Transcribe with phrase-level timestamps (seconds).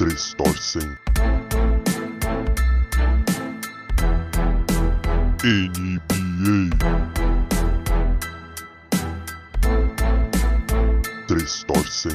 [0.00, 0.80] Três torcem.
[5.44, 6.70] NBA.
[11.28, 12.12] Três torcem.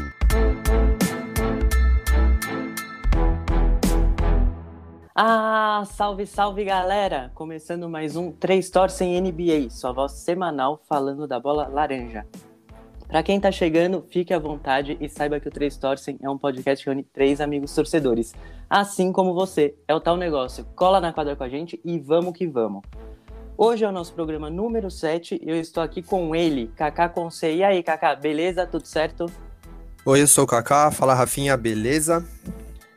[5.14, 7.32] Ah, salve, salve galera!
[7.36, 12.26] Começando mais um Três Torcem NBA, sua voz semanal falando da bola laranja.
[13.08, 16.38] Para quem tá chegando, fique à vontade e saiba que o Três Torcem é um
[16.38, 18.34] podcast que une três amigos torcedores.
[18.68, 20.66] Assim como você, é o tal negócio.
[20.76, 22.82] Cola na quadra com a gente e vamos que vamos.
[23.56, 27.54] Hoje é o nosso programa número 7 e eu estou aqui com ele, Kaká Conce.
[27.54, 28.66] E aí, Kaká, beleza?
[28.66, 29.32] Tudo certo?
[30.04, 30.90] Oi, eu sou o Kaká.
[30.92, 32.28] Fala, Rafinha, beleza?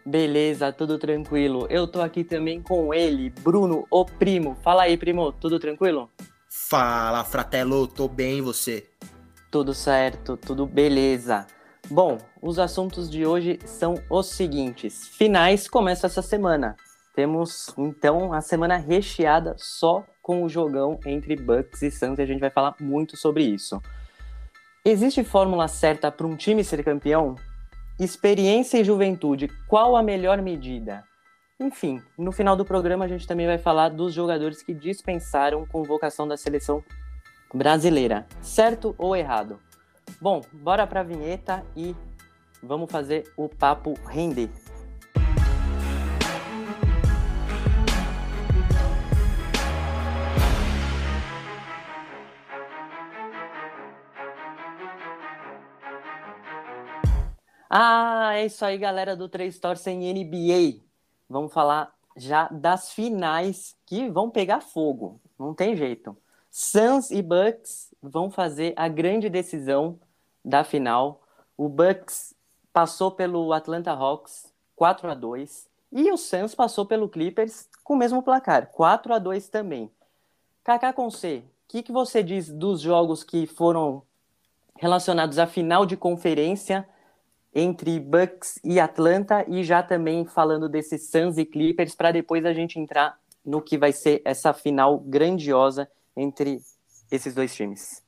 [0.05, 1.67] Beleza, tudo tranquilo.
[1.69, 4.57] Eu tô aqui também com ele, Bruno, o primo.
[4.65, 6.11] Fala aí, primo, tudo tranquilo?
[6.49, 8.87] Fala, Fratello, tô bem você?
[9.51, 11.47] Tudo certo, tudo beleza.
[11.91, 15.09] Bom, os assuntos de hoje são os seguintes.
[15.09, 16.77] Finais começam essa semana.
[17.15, 22.27] Temos então a semana recheada só com o jogão entre Bucks e Suns e a
[22.27, 23.81] gente vai falar muito sobre isso.
[24.85, 27.35] Existe fórmula certa para um time ser campeão?
[27.99, 31.03] Experiência e juventude, qual a melhor medida?
[31.59, 36.29] Enfim, no final do programa a gente também vai falar dos jogadores que dispensaram convocação
[36.29, 36.85] da seleção
[37.53, 39.59] brasileira, certo ou errado?
[40.21, 41.95] Bom, bora para a vinheta e
[42.63, 44.51] vamos fazer o papo render.
[57.71, 60.83] Ah, é isso aí, galera do Três Torcem NBA.
[61.29, 65.21] Vamos falar já das finais que vão pegar fogo.
[65.39, 66.17] Não tem jeito.
[66.51, 69.99] Suns e Bucks vão fazer a grande decisão
[70.45, 71.23] da final.
[71.57, 72.35] O Bucks
[72.73, 77.97] passou pelo Atlanta Hawks 4 a 2 e o Suns passou pelo Clippers com o
[77.97, 79.91] mesmo placar, 4 a 2 também.
[80.63, 84.03] Kaká Conce, o que, que você diz dos jogos que foram
[84.77, 86.89] relacionados à final de conferência
[87.55, 92.53] entre Bucks e Atlanta e já também falando desses Suns e Clippers para depois a
[92.53, 96.61] gente entrar no que vai ser essa final grandiosa entre
[97.11, 98.03] esses dois times.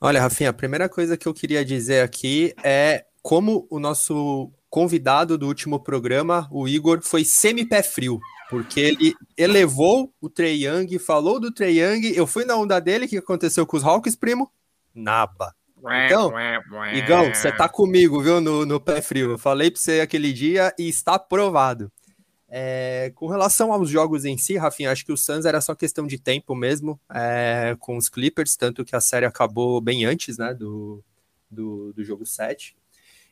[0.00, 5.38] Olha, Rafinha, a primeira coisa que eu queria dizer aqui é como o nosso convidado
[5.38, 8.18] do último programa, o Igor, foi semi-pé frio,
[8.50, 13.04] porque ele elevou o Trey Young, falou do Trey Young, eu fui na onda dele,
[13.04, 14.50] o que aconteceu com os Hawks, primo?
[14.94, 15.54] Naba.
[16.06, 16.32] Então,
[16.94, 19.32] Igão, você tá comigo, viu, no, no pé frio.
[19.32, 21.90] Eu falei pra você aquele dia e está provado.
[22.54, 26.06] É, com relação aos jogos em si, Rafinha, acho que o Suns era só questão
[26.06, 30.52] de tempo mesmo é, com os Clippers, tanto que a série acabou bem antes né,
[30.52, 31.02] do,
[31.50, 32.76] do, do jogo 7.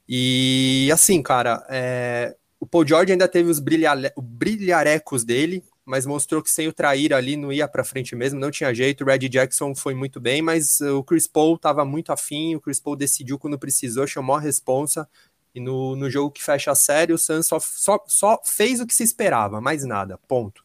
[0.08, 6.42] E assim, cara, é, o Paul George ainda teve os brilhare, brilharecos dele, mas mostrou
[6.42, 9.04] que sem o trair ali não ia para frente mesmo, não tinha jeito.
[9.04, 12.80] O Red Jackson foi muito bem, mas o Chris Paul estava muito afim, o Chris
[12.80, 15.06] Paul decidiu quando precisou, chamou a responsa,
[15.54, 18.86] e no, no jogo que fecha a série, o Suns só, só, só fez o
[18.86, 20.64] que se esperava, mais nada, ponto.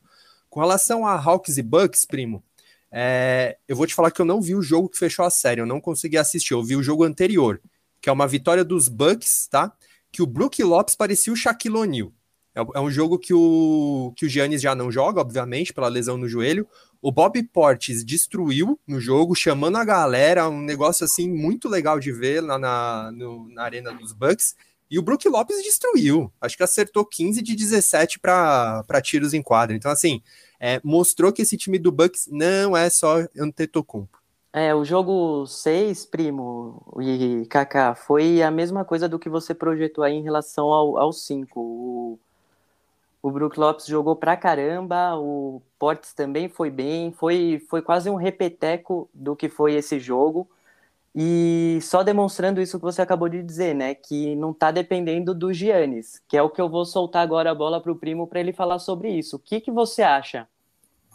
[0.50, 2.44] Com relação a Hawks e Bucks, primo,
[2.92, 5.60] é, eu vou te falar que eu não vi o jogo que fechou a série,
[5.60, 7.62] eu não consegui assistir, eu vi o jogo anterior,
[8.00, 9.72] que é uma vitória dos Bucks, tá?
[10.12, 12.14] Que o Brook Lopes parecia o Shaquille O'Neal.
[12.56, 16.16] É, é um jogo que o, que o Giannis já não joga, obviamente, pela lesão
[16.18, 16.66] no joelho.
[17.02, 22.14] O Bob Portes destruiu no jogo, chamando a galera, um negócio assim muito legal de
[22.14, 24.56] ver lá na, no, na arena dos Bucks.
[24.90, 26.32] E o Brook Lopes destruiu.
[26.40, 29.76] Acho que acertou 15 de 17 para tiros em quadra.
[29.76, 30.22] Então, assim,
[30.60, 34.26] é, mostrou que esse time do Bucks não é só Antetokounmpo.
[34.58, 40.02] É, o jogo 6, primo e Kaká, foi a mesma coisa do que você projetou
[40.02, 41.60] aí em relação ao 5.
[41.60, 42.20] O,
[43.22, 48.16] o Brook Lopes jogou pra caramba, o Portes também foi bem, foi, foi quase um
[48.16, 50.48] repeteco do que foi esse jogo.
[51.18, 53.96] E só demonstrando isso que você acabou de dizer, né?
[53.96, 57.56] Que não está dependendo do Giannis, que é o que eu vou soltar agora a
[57.56, 59.38] bola para o primo para ele falar sobre isso.
[59.38, 60.46] O que, que você acha?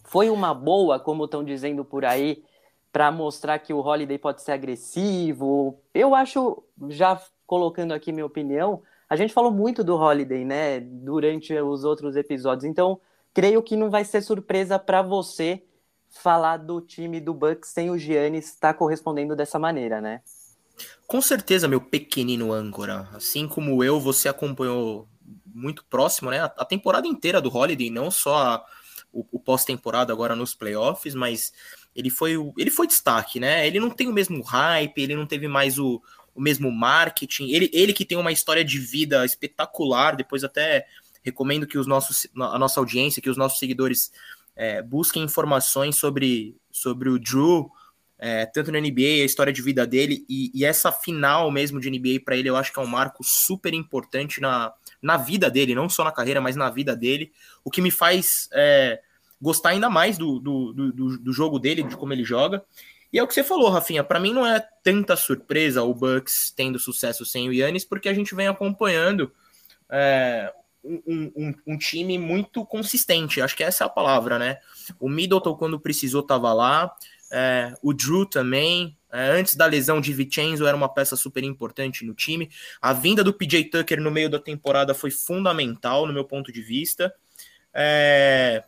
[0.05, 2.43] Foi uma boa, como estão dizendo por aí,
[2.91, 5.79] para mostrar que o Holiday pode ser agressivo?
[5.93, 10.81] Eu acho, já colocando aqui minha opinião, a gente falou muito do Holiday, né?
[10.81, 12.65] Durante os outros episódios.
[12.65, 12.99] Então,
[13.35, 15.63] creio que não vai ser surpresa para você
[16.11, 20.21] falar do time do Bucks sem o Giannis está correspondendo dessa maneira, né?
[21.07, 23.09] Com certeza, meu pequenino âncora.
[23.15, 25.09] Assim como eu, você acompanhou
[25.47, 26.41] muito próximo, né?
[26.41, 28.67] A temporada inteira do Holiday, não só a,
[29.13, 31.53] o, o pós-temporada agora nos playoffs, mas
[31.95, 33.67] ele foi, ele foi destaque, né?
[33.67, 36.01] Ele não tem o mesmo hype, ele não teve mais o,
[36.35, 37.51] o mesmo marketing.
[37.51, 40.87] Ele, ele que tem uma história de vida espetacular, depois até
[41.23, 44.11] recomendo que os nossos, a nossa audiência, que os nossos seguidores
[44.61, 47.73] é, busquem informações sobre, sobre o Drew,
[48.19, 51.91] é, tanto na NBA, a história de vida dele, e, e essa final mesmo de
[51.91, 54.71] NBA para ele, eu acho que é um marco super importante na,
[55.01, 57.33] na vida dele, não só na carreira, mas na vida dele,
[57.65, 59.01] o que me faz é,
[59.41, 62.63] gostar ainda mais do, do, do, do, jogo dele, de como ele joga.
[63.11, 66.53] E é o que você falou, Rafinha, para mim não é tanta surpresa o Bucks
[66.55, 69.33] tendo sucesso sem o Yannis, porque a gente vem acompanhando
[69.89, 70.53] é,
[70.85, 74.59] um, um, um, time muito consistente, acho que essa é a palavra, né?
[74.99, 76.95] O Middleton, quando precisou, estava lá,
[77.31, 82.05] é, o Drew também, é, antes da lesão de Vincenzo, era uma peça super importante
[82.05, 82.51] no time.
[82.81, 86.63] A vinda do PJ Tucker no meio da temporada foi fundamental, no meu ponto de
[86.63, 87.15] vista.
[87.73, 88.65] É...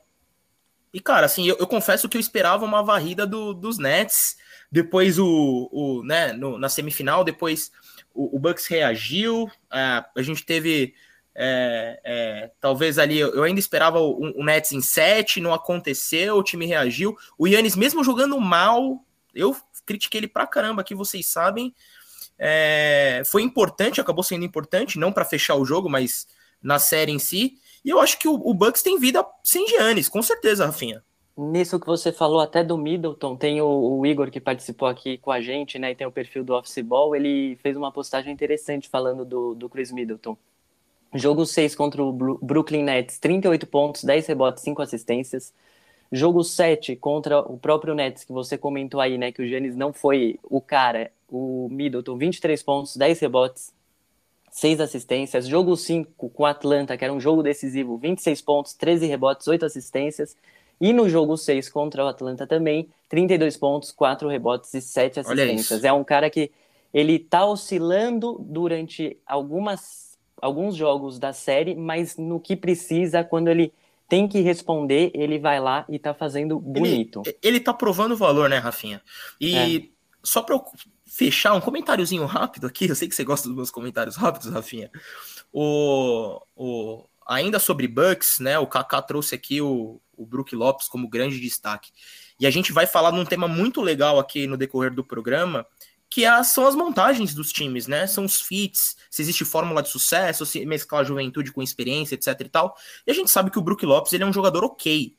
[0.93, 4.37] E, cara, assim, eu, eu, confesso que eu esperava uma varrida do, dos Nets.
[4.71, 7.73] Depois, o, o né, no, na semifinal, depois
[8.15, 9.51] o, o Bucks reagiu.
[9.73, 10.95] É, a gente teve
[11.35, 16.43] é, é, talvez ali eu ainda esperava o, o, Nets em 7, não aconteceu, o
[16.43, 17.17] time reagiu.
[17.39, 19.03] O Yannis, mesmo jogando mal,
[19.35, 19.57] eu
[19.87, 21.75] critiquei ele pra caramba aqui, vocês sabem.
[22.39, 26.27] É, foi importante, acabou sendo importante, não para fechar o jogo, mas
[26.63, 27.55] na série em si.
[27.85, 31.03] E eu acho que o, o Bucks tem vida sem Giannis, com certeza, Rafinha.
[31.37, 35.31] Nisso que você falou até do Middleton, tem o, o, Igor que participou aqui com
[35.31, 35.91] a gente, né?
[35.91, 39.69] E tem o perfil do Office Ball, ele fez uma postagem interessante falando do, do
[39.69, 40.37] Chris Middleton.
[41.15, 45.53] Jogo 6 contra o Brooklyn Nets, 38 pontos, 10 rebotes, 5 assistências.
[46.11, 49.33] Jogo 7 contra o próprio Nets, que você comentou aí, né?
[49.33, 53.73] Que o Giannis não foi o cara, o Middleton, 23 pontos, 10 rebotes,
[54.51, 55.47] 6 assistências.
[55.47, 59.65] Jogo 5 com o Atlanta, que era um jogo decisivo, 26 pontos, 13 rebotes, 8
[59.65, 60.37] assistências.
[60.81, 65.85] E no jogo 6 contra o Atlanta também, 32 pontos, 4 rebotes e 7 assistências.
[65.85, 66.51] É um cara que
[66.93, 70.12] ele tá oscilando durante algumas
[70.43, 73.73] alguns jogos da série, mas no que precisa, quando ele
[74.09, 77.23] tem que responder, ele vai lá e tá fazendo bonito.
[77.25, 79.01] Ele, ele tá provando valor, né, Rafinha?
[79.41, 79.83] E é.
[80.23, 80.65] só pra eu
[81.07, 84.91] fechar, um comentáriozinho rápido aqui, eu sei que você gosta dos meus comentários rápidos, Rafinha.
[85.53, 91.09] O, o, ainda sobre Bucks, né, o Kaká trouxe aqui o, o Brook Lopes como
[91.09, 91.91] grande destaque.
[92.41, 95.65] E a gente vai falar num tema muito legal aqui no decorrer do programa,
[96.13, 98.07] que é, são as montagens dos times, né?
[98.07, 102.49] São os fits, se existe fórmula de sucesso, se mesclar juventude com experiência, etc e
[102.51, 102.77] tal.
[103.07, 105.17] E a gente sabe que o Brook Lopes, ele é um jogador ok,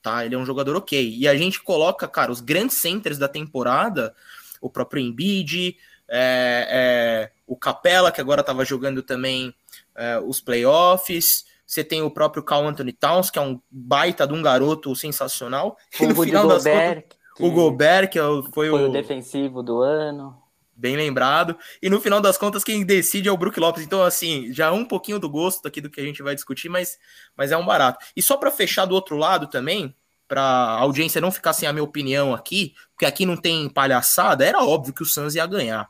[0.00, 0.24] tá?
[0.24, 1.14] Ele é um jogador ok.
[1.14, 4.14] E a gente coloca, cara, os grandes centers da temporada,
[4.62, 5.76] o próprio Embiid,
[6.08, 9.54] é, é, o Capella, que agora estava jogando também
[9.94, 14.32] é, os playoffs, você tem o próprio Carl Anthony Towns, que é um baita de
[14.32, 15.76] um garoto sensacional.
[16.00, 18.88] O e no final das contas, o Gobert, que é foi, foi o...
[18.88, 20.36] o defensivo do ano.
[20.74, 21.58] Bem lembrado.
[21.82, 23.84] E no final das contas, quem decide é o Brook Lopes.
[23.84, 26.98] Então, assim, já um pouquinho do gosto aqui do que a gente vai discutir, mas,
[27.36, 28.02] mas é um barato.
[28.16, 29.94] E só para fechar do outro lado também,
[30.26, 34.42] para a audiência não ficar sem a minha opinião aqui, porque aqui não tem palhaçada,
[34.44, 35.86] era óbvio que o Suns ia ganhar.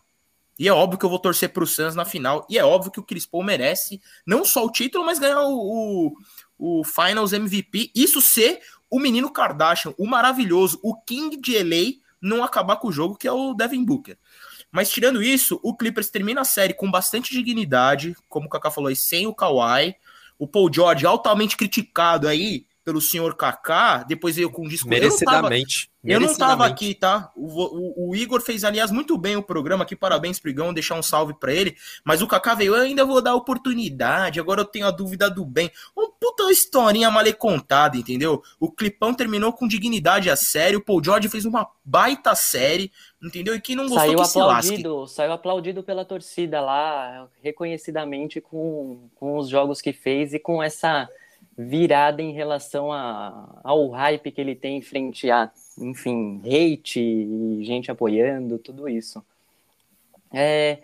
[0.59, 2.47] E é óbvio que eu vou torcer para o Suns na final.
[2.51, 6.13] E é óbvio que o Chris Paul merece não só o título, mas ganhar o,
[6.59, 7.91] o, o Finals MVP.
[7.95, 12.93] Isso ser o menino Kardashian, o maravilhoso, o King de LA, não acabar com o
[12.93, 14.19] jogo, que é o Devin Booker.
[14.71, 18.89] Mas tirando isso, o Clippers termina a série com bastante dignidade, como o Kaká falou
[18.89, 19.97] aí, sem o Kawhi.
[20.39, 24.89] O Paul George altamente criticado aí pelo senhor Kaká, depois veio com um disco.
[24.89, 25.91] Merecidamente.
[26.03, 27.31] Eu não estava aqui, tá?
[27.37, 29.95] O, o, o, Igor fez, aliás, muito bem o programa aqui.
[29.95, 31.77] Parabéns, Prigão, deixar um salve para ele.
[32.03, 34.41] Mas o Kaká veio, eu ainda vou dar oportunidade.
[34.41, 35.71] Agora eu tenho a dúvida do bem.
[35.95, 38.43] Um puta historinha mal contada, entendeu?
[38.59, 40.77] O Clipão terminou com dignidade a série.
[40.77, 42.91] O Paul George fez uma baita série,
[43.23, 43.55] entendeu?
[43.55, 49.37] E quem não gostou saiu que aplaudido, Saiu aplaudido pela torcida lá, reconhecidamente com, com
[49.37, 51.07] os jogos que fez e com essa
[51.57, 57.91] virada em relação a, ao hype que ele tem frente a, enfim, hate e gente
[57.91, 59.23] apoiando, tudo isso.
[60.33, 60.79] É,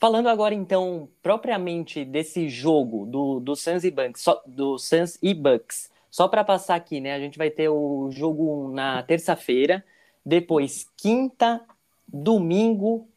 [0.00, 5.34] falando agora, então, propriamente desse jogo do, do Suns e Bucks, só, do Suns e
[5.34, 9.84] Bucks, só para passar aqui, né, a gente vai ter o jogo na terça-feira,
[10.24, 11.62] depois quinta,
[12.08, 13.08] domingo,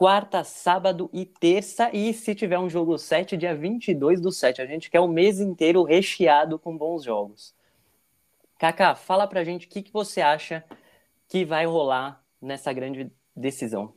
[0.00, 1.90] quarta, sábado e terça.
[1.92, 4.62] E se tiver um jogo 7, dia 22 do 7.
[4.62, 7.54] A gente quer o mês inteiro recheado com bons jogos.
[8.58, 10.64] Kaká, fala pra gente o que, que você acha
[11.28, 13.92] que vai rolar nessa grande decisão.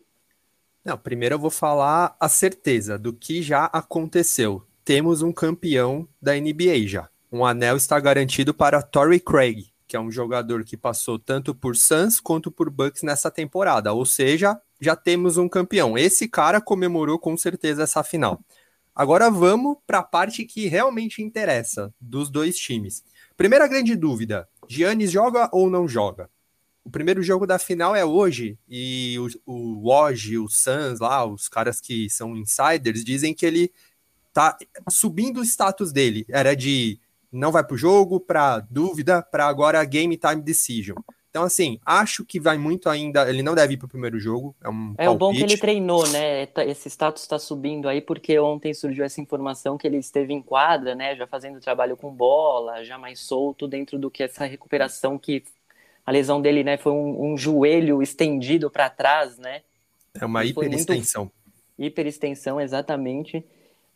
[0.83, 4.67] Não, primeiro eu vou falar a certeza do que já aconteceu.
[4.83, 7.07] Temos um campeão da NBA já.
[7.31, 11.77] Um anel está garantido para Torrey Craig, que é um jogador que passou tanto por
[11.77, 13.93] Suns quanto por Bucks nessa temporada.
[13.93, 15.97] Ou seja, já temos um campeão.
[15.97, 18.39] Esse cara comemorou com certeza essa final.
[18.95, 23.03] Agora vamos para a parte que realmente interessa dos dois times.
[23.35, 26.29] Primeira grande dúvida: Giannis joga ou não joga?
[26.85, 31.47] O primeiro jogo da final é hoje e o, o Woj, o Suns lá, os
[31.47, 33.71] caras que são insiders, dizem que ele
[34.33, 34.57] tá
[34.89, 36.25] subindo o status dele.
[36.27, 36.99] Era de
[37.31, 40.97] não vai pro jogo, para dúvida, para agora game time decision.
[41.33, 43.27] Então, assim, acho que vai muito ainda.
[43.27, 44.55] Ele não deve ir pro primeiro jogo.
[44.63, 46.45] É, um é o bom que ele treinou, né?
[46.45, 50.43] Tá, esse status está subindo aí, porque ontem surgiu essa informação que ele esteve em
[50.43, 51.15] quadra, né?
[51.15, 55.43] Já fazendo trabalho com bola, já mais solto dentro do que essa recuperação que
[56.05, 56.77] a lesão dele, né?
[56.77, 59.63] Foi um, um joelho estendido para trás, né?
[60.13, 61.31] É uma hiperextensão.
[61.79, 63.43] Hiperextensão, exatamente.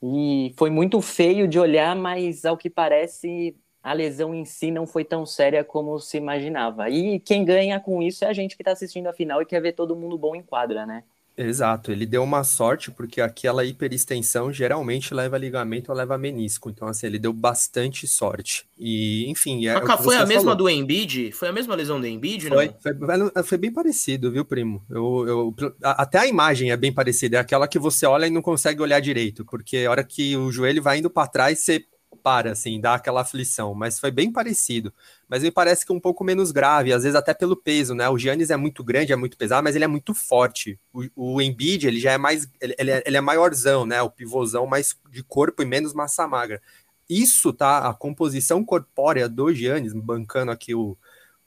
[0.02, 3.56] E foi muito feio de olhar, mas ao que parece
[3.88, 6.90] a lesão em si não foi tão séria como se imaginava.
[6.90, 9.62] E quem ganha com isso é a gente que está assistindo a final e quer
[9.62, 11.04] ver todo mundo bom em quadra, né?
[11.38, 16.70] Exato, ele deu uma sorte porque aquela hiperextensão geralmente leva ligamento ou leva menisco.
[16.70, 18.66] Então, assim, ele deu bastante sorte.
[18.78, 19.68] E, enfim.
[19.68, 21.32] É Cacá, foi a mesma do Embiid?
[21.32, 22.50] Foi a mesma lesão do Embiid?
[22.50, 24.84] Foi, foi, foi, bem parecido, viu, primo?
[24.90, 27.38] Eu, eu, até a imagem é bem parecida.
[27.38, 30.52] É aquela que você olha e não consegue olhar direito, porque a hora que o
[30.52, 31.86] joelho vai indo para trás, você
[32.24, 34.94] para, assim, dá aquela aflição, mas foi bem parecido.
[35.28, 38.10] Mas me parece que um pouco menos grave, às vezes até pelo peso, né?
[38.10, 40.80] O Giannis é muito grande, é muito pesado, mas ele é muito forte.
[40.94, 44.02] O, o Embiid, ele já é mais, ele, ele, é, ele é maiorzão, né?
[44.02, 46.62] O pivôzão mais de corpo e menos massa magra.
[47.10, 47.88] Isso, tá?
[47.88, 50.98] A composição corpórea do Giannis, bancando aqui o,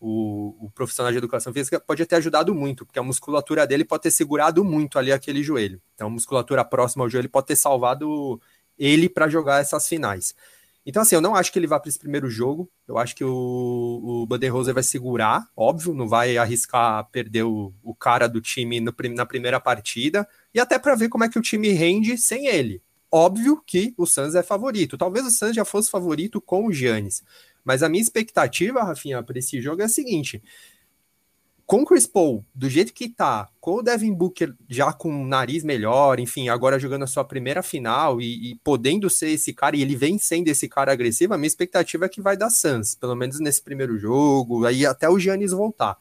[0.01, 4.05] o, o, profissional de educação física pode ter ajudado muito, porque a musculatura dele pode
[4.05, 5.81] ter segurado muito ali aquele joelho.
[5.95, 8.41] Então, a musculatura próxima ao joelho pode ter salvado
[8.81, 10.35] ele para jogar essas finais.
[10.85, 12.69] Então, assim, eu não acho que ele vá para esse primeiro jogo.
[12.89, 13.31] Eu acho que o,
[14.03, 18.93] o Budenholzer vai segurar, óbvio, não vai arriscar perder o, o cara do time no,
[19.15, 20.27] na primeira partida.
[20.55, 22.83] E até para ver como é que o time rende sem ele.
[23.13, 24.97] Óbvio que o Suns é favorito.
[24.97, 27.23] Talvez o Suns já fosse favorito com o Giannis.
[27.65, 30.43] Mas a minha expectativa, Rafinha, para esse jogo é a seguinte:
[31.71, 35.25] com o Chris Paul, do jeito que tá, com o Devin Booker já com o
[35.25, 39.77] nariz melhor, enfim, agora jogando a sua primeira final e, e, podendo ser esse cara,
[39.77, 42.97] e ele vem sendo esse cara agressivo, a minha expectativa é que vai dar Suns,
[42.97, 45.97] pelo menos nesse primeiro jogo, aí até o Giannis voltar.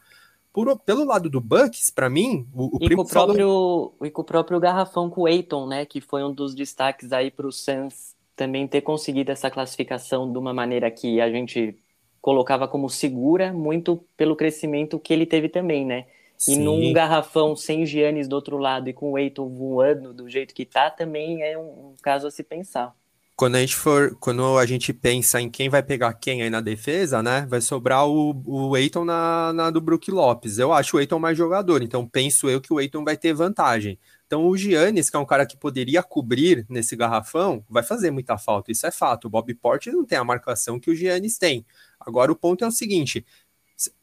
[0.52, 3.96] Por, pelo lado do Bucks, para mim, o, o e com o próprio falou...
[4.02, 7.30] E com o próprio garrafão com o Aiton, né, que foi um dos destaques aí
[7.30, 11.76] para o Suns também ter conseguido essa classificação de uma maneira que a gente
[12.20, 16.06] colocava como segura, muito pelo crescimento que ele teve também, né?
[16.48, 16.62] E Sim.
[16.62, 20.64] num garrafão sem Giannis do outro lado e com o Eiton voando do jeito que
[20.64, 22.94] tá, também é um, um, caso a se pensar.
[23.36, 26.60] Quando a gente for, quando a gente pensa em quem vai pegar quem aí na
[26.60, 27.46] defesa, né?
[27.48, 30.58] Vai sobrar o, o Eiton na, na do Brook Lopes.
[30.58, 33.98] Eu acho o Eiton mais jogador, então penso eu que o Eiton vai ter vantagem.
[34.26, 38.38] Então o Giannis, que é um cara que poderia cobrir nesse garrafão, vai fazer muita
[38.38, 39.26] falta, isso é fato.
[39.26, 41.66] O Bob Porter não tem a marcação que o Giannis tem.
[42.00, 43.24] Agora o ponto é o seguinte: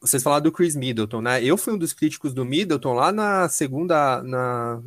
[0.00, 1.42] vocês falaram do Chris Middleton, né?
[1.42, 4.22] Eu fui um dos críticos do Middleton lá na segunda.
[4.22, 4.80] Na,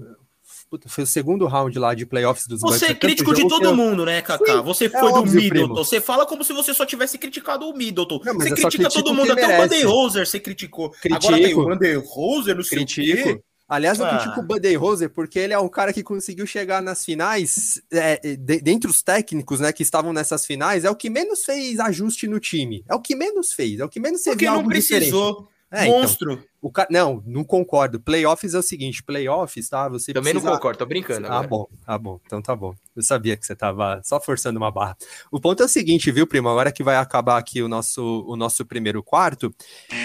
[0.72, 3.76] Puta, foi o segundo round lá de playoffs dos Você é crítico de todo eu...
[3.76, 4.58] mundo, né, Kaká?
[4.58, 5.68] Sim, você é foi é do óbvio, Middleton.
[5.68, 5.76] Primo.
[5.76, 8.22] Você fala como se você só tivesse criticado o Middleton.
[8.24, 9.66] Não, você critica todo mundo, até merece.
[9.66, 10.90] o Buddy Roser você criticou.
[10.92, 11.26] Critico.
[11.26, 13.20] Agora tem o Buddy Roser, não sei critico.
[13.20, 13.42] o quê.
[13.72, 14.18] Aliás, eu ah.
[14.18, 18.36] critico o Buddy Rose porque ele é um cara que conseguiu chegar nas finais, é,
[18.36, 22.28] de, dentre os técnicos né, que estavam nessas finais, é o que menos fez ajuste
[22.28, 22.84] no time.
[22.90, 25.32] É o que menos fez, é o que menos Porque não precisou.
[25.32, 25.61] Diferente.
[25.72, 26.34] É, então, Monstro.
[26.34, 26.86] Então, o ca...
[26.92, 28.00] Não, não concordo.
[28.00, 29.90] Playoffs é o seguinte: playoffs, tá?
[29.90, 30.50] Você Também precisa...
[30.50, 31.28] não concordo, tô brincando.
[31.28, 32.20] Ah, bom, ah, bom.
[32.26, 32.76] Então tá bom.
[32.96, 34.98] Eu sabia que você tava só forçando uma barra.
[35.32, 36.50] O ponto é o seguinte, viu, primo?
[36.50, 39.54] Agora que vai acabar aqui o nosso, o nosso primeiro quarto,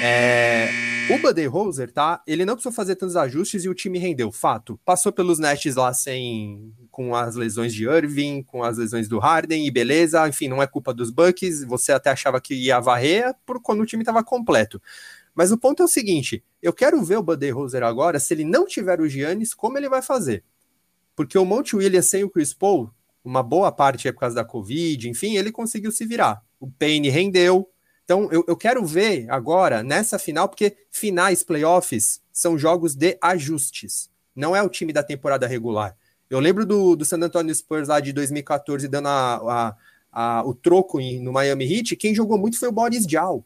[0.03, 0.69] é...
[1.11, 2.23] o Buddy Roser, tá?
[2.27, 4.31] Ele não precisou fazer tantos ajustes e o time rendeu.
[4.33, 4.81] Fato.
[4.85, 6.73] Passou pelos Nets lá sem.
[6.91, 10.27] com as lesões de Irving, com as lesões do Harden e beleza.
[10.29, 11.65] Enfim, não é culpa dos Bucks.
[11.65, 14.81] Você até achava que ia varrer por quando o time tava completo.
[15.37, 18.45] Mas o ponto é o seguinte: eu quero ver o Buddy Roser agora, se ele
[18.45, 20.43] não tiver o Giannis, como ele vai fazer?
[21.15, 22.91] Porque o Monte Williams sem o Chris Paul,
[23.23, 26.43] uma boa parte é por causa da Covid, enfim, ele conseguiu se virar.
[26.59, 27.71] O Payne rendeu.
[28.05, 34.09] Então, eu, eu quero ver agora, nessa final, porque finais, playoffs, são jogos de ajustes.
[34.35, 35.97] Não é o time da temporada regular.
[36.31, 39.77] Eu lembro do, do San Antonio Spurs lá de 2014 dando a, a,
[40.13, 41.97] a, o troco em, no Miami Heat.
[41.97, 43.45] Quem jogou muito foi o Boris Diaw.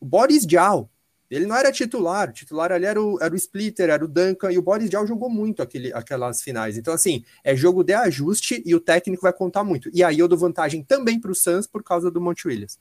[0.00, 0.88] O Boris Diaw
[1.34, 4.52] ele não era titular, o titular ali era o, era o Splitter, era o Duncan,
[4.52, 6.76] e o Boris Diaw jogou muito aquele, aquelas finais.
[6.76, 9.90] Então, assim, é jogo de ajuste e o técnico vai contar muito.
[9.92, 12.78] E aí eu dou vantagem também para o Suns por causa do Monte Williams.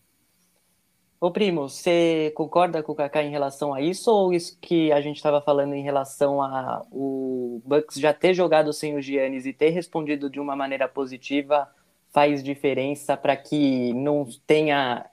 [1.19, 4.99] Ô, primo, você concorda com o Kaká em relação a isso ou isso que a
[5.01, 9.53] gente estava falando em relação a o Bucks já ter jogado sem o Giannis e
[9.53, 11.69] ter respondido de uma maneira positiva
[12.11, 15.05] faz diferença para que não tenha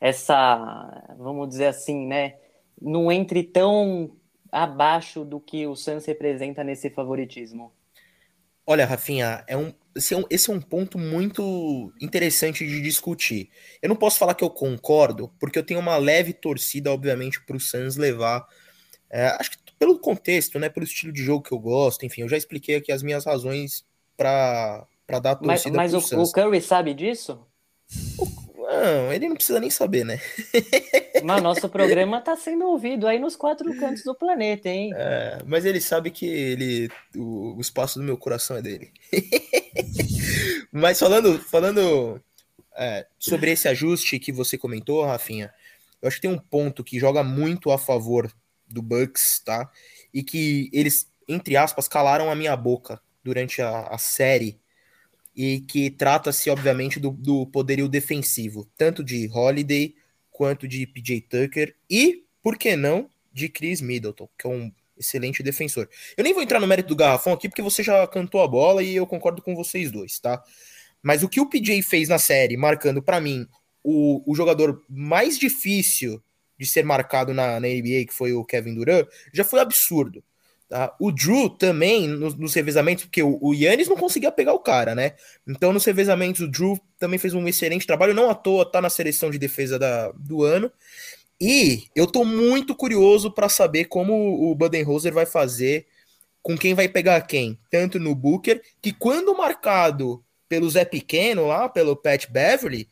[0.00, 2.34] essa, vamos dizer assim, né,
[2.82, 4.16] não entre tão
[4.50, 7.72] abaixo do que o Suns representa nesse favoritismo?
[8.66, 13.50] Olha, Rafinha, é um, esse, é um, esse é um ponto muito interessante de discutir.
[13.80, 17.56] Eu não posso falar que eu concordo, porque eu tenho uma leve torcida, obviamente, para
[17.56, 18.46] o Suns levar.
[19.10, 22.28] É, acho que pelo contexto, né, pelo estilo de jogo que eu gosto, enfim, eu
[22.28, 23.84] já expliquei aqui as minhas razões
[24.16, 24.86] para
[25.20, 27.44] dar torcida Mas, mas o, o Curry sabe disso?
[28.72, 30.18] Não, ele não precisa nem saber, né?
[31.22, 34.92] Mas nosso programa está sendo ouvido aí nos quatro cantos do planeta, hein?
[34.96, 38.90] É, mas ele sabe que ele, o, o espaço do meu coração é dele.
[40.72, 42.20] mas falando, falando
[42.74, 45.52] é, sobre esse ajuste que você comentou, Rafinha,
[46.00, 48.32] eu acho que tem um ponto que joga muito a favor
[48.66, 49.70] do Bucks, tá?
[50.12, 54.61] E que eles, entre aspas, calaram a minha boca durante a, a série
[55.34, 59.94] e que trata-se, obviamente, do, do poderio defensivo, tanto de Holiday
[60.30, 65.42] quanto de PJ Tucker e, por que não, de Chris Middleton, que é um excelente
[65.42, 65.88] defensor.
[66.16, 68.82] Eu nem vou entrar no mérito do garrafão aqui, porque você já cantou a bola
[68.82, 70.42] e eu concordo com vocês dois, tá?
[71.02, 73.46] Mas o que o PJ fez na série, marcando para mim
[73.82, 76.22] o, o jogador mais difícil
[76.58, 80.22] de ser marcado na, na NBA, que foi o Kevin Durant, já foi absurdo.
[80.72, 80.96] Tá?
[80.98, 85.12] O Drew também, nos, nos revezamentos, porque o, Yannis não conseguia pegar o cara, né?
[85.46, 88.88] Então, nos revezamentos, o Drew também fez um excelente trabalho, não à toa, tá na
[88.88, 90.72] seleção de defesa da, do ano.
[91.38, 94.14] E eu tô muito curioso para saber como
[94.50, 95.84] o Budenholzer vai fazer,
[96.40, 101.68] com quem vai pegar quem, tanto no Booker, que quando marcado pelo Zé Pequeno lá,
[101.68, 102.88] pelo Pat Beverly,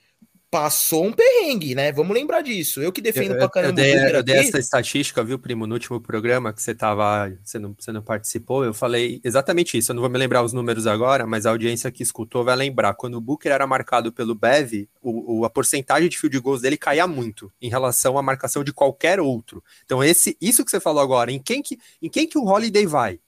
[0.50, 1.92] passou um perrengue, né?
[1.92, 2.82] Vamos lembrar disso.
[2.82, 5.74] Eu que defendo eu, pra caramba eu dei, eu dei essa estatística, viu, primo, no
[5.74, 9.92] último programa que você tava, você não, você não participou, eu falei exatamente isso.
[9.92, 12.94] Eu não vou me lembrar os números agora, mas a audiência que escutou vai lembrar.
[12.94, 16.76] Quando o Booker era marcado pelo Bev, o, o, a porcentagem de field goals dele
[16.76, 19.62] caía muito em relação à marcação de qualquer outro.
[19.84, 22.86] Então, esse, isso que você falou agora, em quem que, em quem que o Holiday
[22.86, 23.20] vai?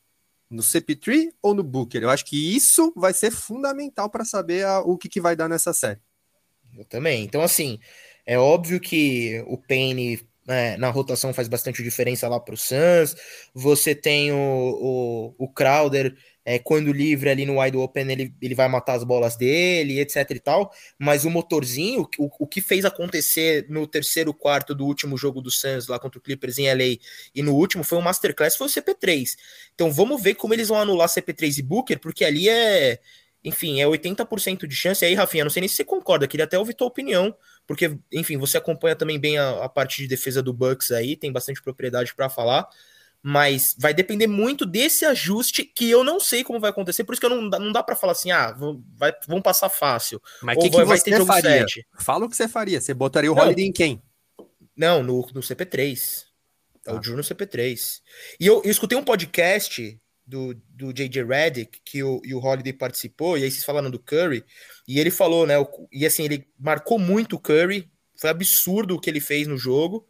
[0.51, 2.03] No CP3 ou no Booker?
[2.03, 5.49] Eu acho que isso vai ser fundamental para saber a, o que, que vai dar
[5.49, 6.01] nessa série.
[6.77, 7.25] Eu também.
[7.25, 7.79] Então, assim,
[8.27, 13.15] é óbvio que o Payne é, na rotação faz bastante diferença lá para o Suns.
[13.55, 14.37] Você tem o,
[15.39, 19.05] o, o Crowder, é, quando livre ali no wide open, ele, ele vai matar as
[19.05, 20.73] bolas dele, etc e tal.
[20.99, 25.51] Mas o motorzinho, o, o que fez acontecer no terceiro quarto do último jogo do
[25.51, 26.99] Suns lá contra o Clippers em LA
[27.35, 29.37] e no último foi um masterclass, foi o CP3.
[29.75, 32.99] Então vamos ver como eles vão anular CP3 e Booker, porque ali é
[33.45, 35.05] enfim, é 80% de chance.
[35.05, 37.35] E aí, Rafinha, não sei nem se você concorda, queria até ouvir tua opinião,
[37.67, 41.33] porque, enfim, você acompanha também bem a, a parte de defesa do Bucks aí, tem
[41.33, 42.69] bastante propriedade para falar,
[43.23, 47.21] mas vai depender muito desse ajuste que eu não sei como vai acontecer, por isso
[47.21, 48.57] que eu não, não dá para falar assim, ah,
[48.97, 50.21] vai, vão passar fácil.
[50.43, 51.59] Mas o que, que vai, você vai faria?
[51.61, 51.87] 7.
[51.99, 54.03] Fala o que você faria, você botaria o não, Holiday em quem?
[54.77, 56.25] Não, no, no CP3.
[56.85, 58.01] É o Drew no CP3.
[58.41, 60.01] E eu, eu escutei um podcast
[60.33, 61.23] do, do J.J.
[61.25, 64.43] Redick, que o, e o Holiday participou, e aí vocês falaram do Curry,
[64.89, 65.57] e ele falou, né,
[65.93, 70.07] e assim, ele marcou muito o Curry, foi absurdo o que ele fez no jogo,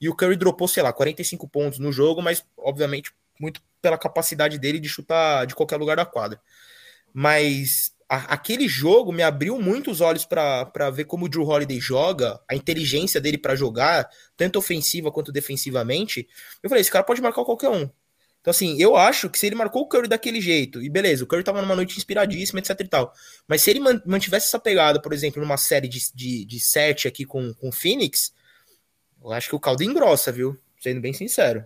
[0.00, 3.10] e o Curry dropou, sei lá, 45 pontos no jogo, mas obviamente
[3.40, 6.40] muito pela capacidade dele de chutar de qualquer lugar da quadra.
[7.12, 11.80] Mas a, aquele jogo me abriu muito os olhos para ver como o Drew Holiday
[11.80, 16.28] joga, a inteligência dele para jogar, tanto ofensiva quanto defensivamente.
[16.62, 17.90] Eu falei, esse cara pode marcar qualquer um.
[18.44, 21.26] Então, assim, eu acho que se ele marcou o Curry daquele jeito, e beleza, o
[21.26, 23.10] Curry tava numa noite inspiradíssima, etc e tal,
[23.48, 27.24] mas se ele mantivesse essa pegada, por exemplo, numa série de, de, de sete aqui
[27.24, 28.34] com, com o Phoenix,
[29.22, 30.58] eu acho que o caldo engrossa, viu?
[30.78, 31.64] Sendo bem sincero.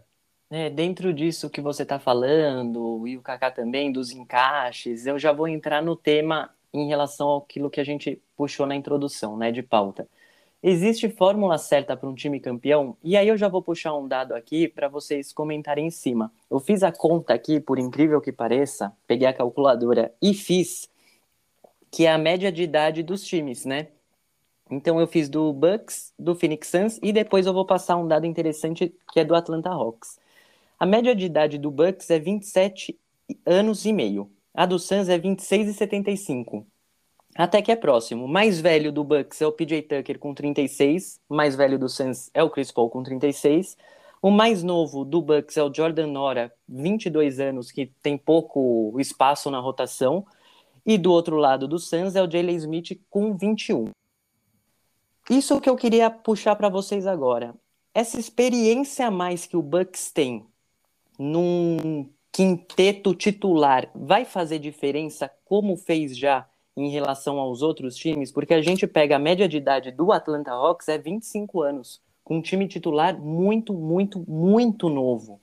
[0.48, 5.32] É, dentro disso que você tá falando, e o Kaká também, dos encaixes, eu já
[5.32, 9.64] vou entrar no tema em relação àquilo que a gente puxou na introdução, né, de
[9.64, 10.08] pauta.
[10.60, 12.96] Existe fórmula certa para um time campeão?
[13.02, 16.32] E aí eu já vou puxar um dado aqui para vocês comentarem em cima.
[16.50, 20.88] Eu fiz a conta aqui, por incrível que pareça, peguei a calculadora e fiz
[21.90, 23.88] que é a média de idade dos times, né?
[24.68, 28.26] Então eu fiz do Bucks, do Phoenix Suns e depois eu vou passar um dado
[28.26, 30.18] interessante que é do Atlanta Hawks.
[30.78, 32.98] A média de idade do Bucks é 27
[33.46, 34.28] anos e meio.
[34.52, 36.66] A do Suns é 26 e 75.
[37.38, 38.26] Até que é próximo.
[38.26, 42.28] Mais velho do Bucks é o PJ Tucker com 36, o mais velho do Suns
[42.34, 43.76] é o Chris Paul com 36.
[44.20, 49.52] O mais novo do Bucks é o Jordan Nora, 22 anos, que tem pouco espaço
[49.52, 50.26] na rotação.
[50.84, 53.92] E do outro lado do Suns é o Jalen Smith com 21.
[55.30, 57.54] isso que eu queria puxar para vocês agora.
[57.94, 60.44] Essa experiência a mais que o Bucks tem
[61.16, 66.44] num quinteto titular vai fazer diferença como fez já
[66.78, 68.30] em relação aos outros times?
[68.30, 72.38] Porque a gente pega a média de idade do Atlanta Hawks é 25 anos, com
[72.38, 75.40] um time titular muito, muito, muito novo.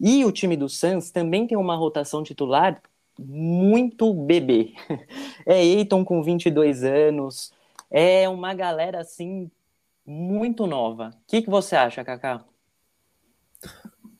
[0.00, 2.80] E o time do Suns também tem uma rotação titular
[3.18, 4.74] muito bebê.
[5.44, 7.52] É Eiton com 22 anos,
[7.90, 9.50] é uma galera assim
[10.06, 11.10] muito nova.
[11.10, 12.44] O que, que você acha, Kaká?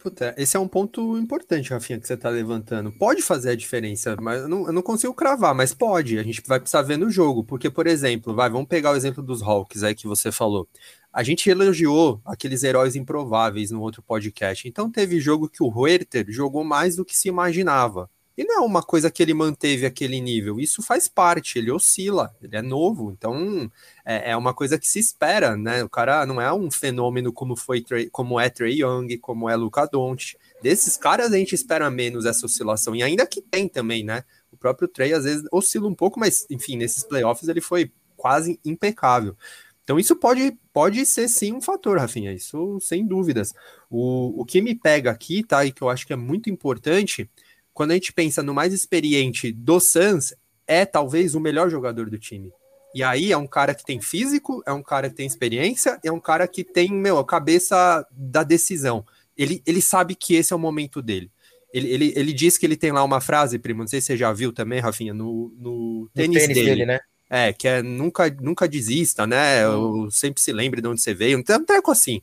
[0.03, 2.91] Puta, esse é um ponto importante, Rafinha, que você está levantando.
[2.91, 6.19] Pode fazer a diferença, mas eu não, eu não, consigo cravar, mas pode.
[6.19, 9.23] A gente vai precisar ver no jogo, porque, por exemplo, vai, vamos pegar o exemplo
[9.23, 10.67] dos Hawks aí que você falou.
[11.13, 14.67] A gente elogiou aqueles heróis improváveis no outro podcast.
[14.67, 18.11] Então teve jogo que o Huerter jogou mais do que se imaginava.
[18.37, 22.35] E não é uma coisa que ele manteve aquele nível, isso faz parte, ele oscila,
[22.43, 23.71] ele é novo, então
[24.05, 25.85] é, é uma coisa que se espera, né?
[25.85, 29.87] O cara não é um fenômeno como foi como é Trey Young, como é Luca
[29.87, 30.39] Doncic.
[30.63, 34.25] Desses caras a gente espera menos essa oscilação, e ainda que tem também, né?
[34.51, 38.59] O próprio Trey às vezes oscila um pouco, mas enfim, nesses playoffs ele foi quase
[38.65, 39.37] impecável.
[39.85, 43.53] Então isso pode, pode ser sim um fator, Rafinha, isso sem dúvidas.
[43.91, 47.29] O, o que me pega aqui, tá, e que eu acho que é muito importante,
[47.73, 50.35] quando a gente pensa no mais experiente do Suns,
[50.67, 52.53] é talvez o melhor jogador do time.
[52.95, 56.13] E aí é um cara que tem físico, é um cara que tem experiência, é
[56.13, 59.05] um cara que tem, meu, a cabeça da decisão.
[59.37, 61.31] Ele, ele sabe que esse é o momento dele.
[61.73, 64.17] Ele, ele, ele diz que ele tem lá uma frase, primo, não sei se você
[64.17, 67.01] já viu também, Rafinha, no, no tênis, tênis dele, dele, né?
[67.31, 69.67] É, que é nunca, nunca desista, né?
[69.67, 70.11] Hum.
[70.11, 71.39] sempre se lembre de onde você veio.
[71.39, 72.21] Então, é um treco assim.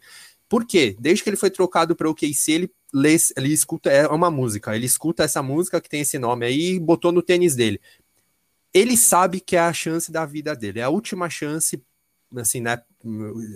[0.49, 0.97] Por quê?
[0.99, 4.75] Desde que ele foi trocado para o KC, ele lê, ele escuta, é uma música,
[4.75, 7.79] ele escuta essa música que tem esse nome aí e botou no tênis dele.
[8.73, 11.81] Ele sabe que é a chance da vida dele, é a última chance,
[12.35, 12.81] assim, né?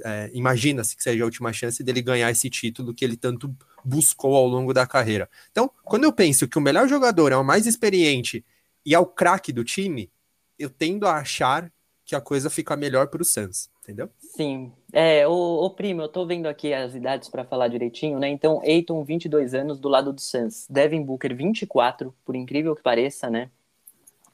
[0.06, 3.54] É, Imagina-se que seja a última chance dele ganhar esse título que ele tanto
[3.84, 5.28] buscou ao longo da carreira.
[5.52, 8.46] Então, quando eu penso que o melhor jogador é o mais experiente
[8.86, 10.12] e é o craque do time,
[10.60, 11.72] eu tendo a achar
[12.06, 14.10] que a coisa fica melhor para o Suns, entendeu?
[14.18, 14.72] Sim.
[14.92, 18.30] É, o, primo, eu tô vendo aqui as idades para falar direitinho, né?
[18.30, 20.66] Então, Eiton, 22 anos, do lado do Suns.
[20.70, 23.50] Devin Booker, 24, por incrível que pareça, né?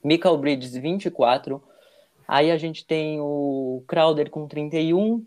[0.03, 1.61] Michael Bridges, 24.
[2.27, 5.25] Aí a gente tem o Crowder com 31,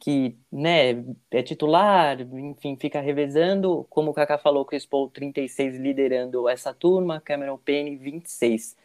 [0.00, 3.86] que, né, é titular, enfim, fica revezando.
[3.88, 7.20] Como o Kaká falou, Chris Paul, 36, liderando essa turma.
[7.20, 8.76] Cameron Payne, 26.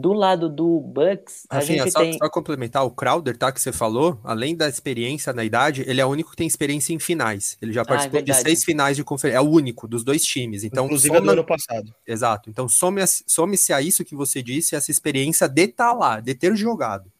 [0.00, 2.16] Do lado do Bucks, a assim, gente só, tem...
[2.16, 6.06] Só complementar, o Crowder, tá, que você falou, além da experiência na idade, ele é
[6.06, 7.58] o único que tem experiência em finais.
[7.60, 9.38] Ele já ah, é participou ah, de seis finais de conferência.
[9.38, 10.62] É o único dos dois times.
[10.62, 11.26] Então, Inclusive soma...
[11.26, 11.92] do ano passado.
[12.06, 12.48] Exato.
[12.48, 16.32] Então, some-se some a isso que você disse, essa experiência de estar tá lá, de
[16.32, 17.10] ter jogado.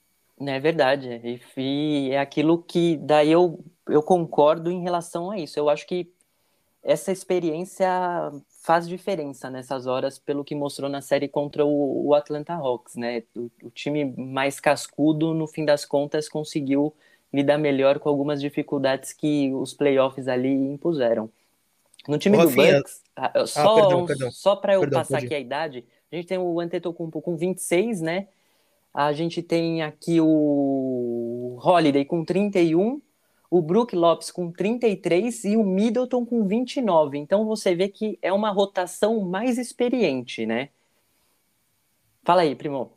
[0.40, 1.20] É verdade.
[1.24, 5.58] E, e é aquilo que daí eu, eu concordo em relação a isso.
[5.58, 6.08] Eu acho que
[6.82, 7.88] essa experiência
[8.60, 13.22] faz diferença nessas horas, pelo que mostrou na série contra o, o Atlanta Hawks, né?
[13.34, 16.94] O, o, time mais cascudo, no fim das contas, conseguiu
[17.32, 21.30] lidar melhor com algumas dificuldades que os playoffs ali impuseram.
[22.06, 24.30] No time Ô, do Bucks, ah, só, perdão, perdão.
[24.30, 28.00] só para eu perdão, passar aqui a idade, a gente tem o Antetokounmpo com 26,
[28.00, 28.28] né?
[28.92, 33.00] A gente tem aqui o Holiday com 31,
[33.50, 37.18] o Brook Lopes com 33 e o Middleton com 29.
[37.18, 40.68] Então você vê que é uma rotação mais experiente, né?
[42.22, 42.92] Fala aí, primo.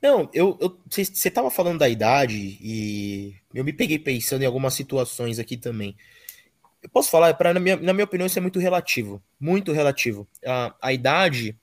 [0.00, 5.38] Não, eu você estava falando da idade e eu me peguei pensando em algumas situações
[5.38, 5.96] aqui também.
[6.82, 9.22] Eu posso falar, pra, na, minha, na minha opinião, isso é muito relativo.
[9.40, 10.28] Muito relativo.
[10.44, 11.58] A, a idade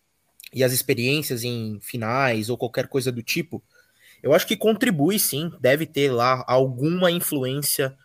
[0.53, 3.63] e as experiências em finais ou qualquer coisa do tipo,
[4.21, 7.95] eu acho que contribui sim, deve ter lá alguma influência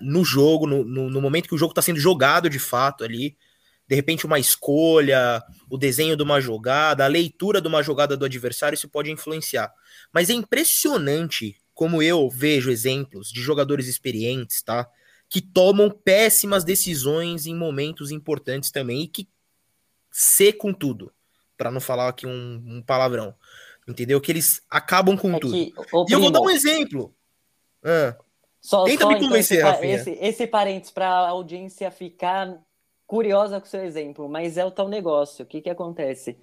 [0.00, 3.36] no jogo, no, no, no, momento que o jogo está sendo jogado de fato ali.
[3.88, 8.24] De repente, uma escolha, o desenho de uma jogada, a leitura de uma jogada do
[8.24, 9.72] adversário, isso pode influenciar.
[10.12, 14.88] Mas é impressionante como eu vejo exemplos de jogadores experientes, tá?
[15.28, 19.28] Que tomam péssimas decisões em momentos importantes também e que
[20.10, 21.12] secam tudo,
[21.56, 23.34] para não falar aqui um, um, palavrão.
[23.86, 24.20] Entendeu?
[24.20, 25.52] Que eles acabam com é tudo.
[25.52, 25.72] Que,
[26.08, 27.14] e eu vou dar um exemplo.
[27.84, 28.16] Ah.
[28.66, 32.58] Só, Tenta só, me então, convencer, então, esse, esse, esse parênteses para a audiência ficar
[33.06, 35.44] curiosa com o seu exemplo, mas é o tal negócio.
[35.44, 36.36] O que, que acontece?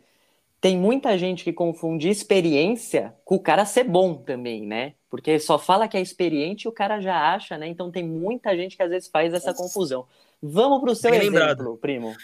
[0.61, 4.93] Tem muita gente que confunde experiência com o cara ser bom também, né?
[5.09, 7.67] Porque só fala que é experiente e o cara já acha, né?
[7.67, 10.07] Então tem muita gente que às vezes faz essa confusão.
[10.41, 11.77] Vamos para o seu Bem exemplo, lembrado.
[11.81, 12.15] primo.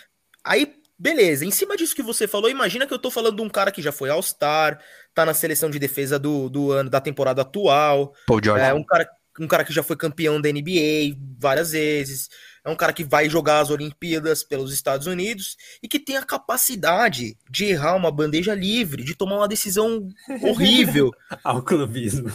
[0.42, 1.44] Aí, beleza.
[1.44, 3.82] Em cima disso que você falou, imagina que eu tô falando de um cara que
[3.82, 4.80] já foi All-Star,
[5.14, 8.14] tá na seleção de defesa do, do ano da temporada atual.
[8.26, 8.64] Paul George.
[8.64, 9.06] É um cara
[9.40, 12.30] um cara que já foi campeão da NBA várias vezes,
[12.66, 16.24] é um cara que vai jogar as Olimpíadas pelos Estados Unidos e que tem a
[16.26, 20.08] capacidade de errar uma bandeja livre, de tomar uma decisão
[20.44, 21.12] horrível.
[21.44, 22.30] Ao clubismo.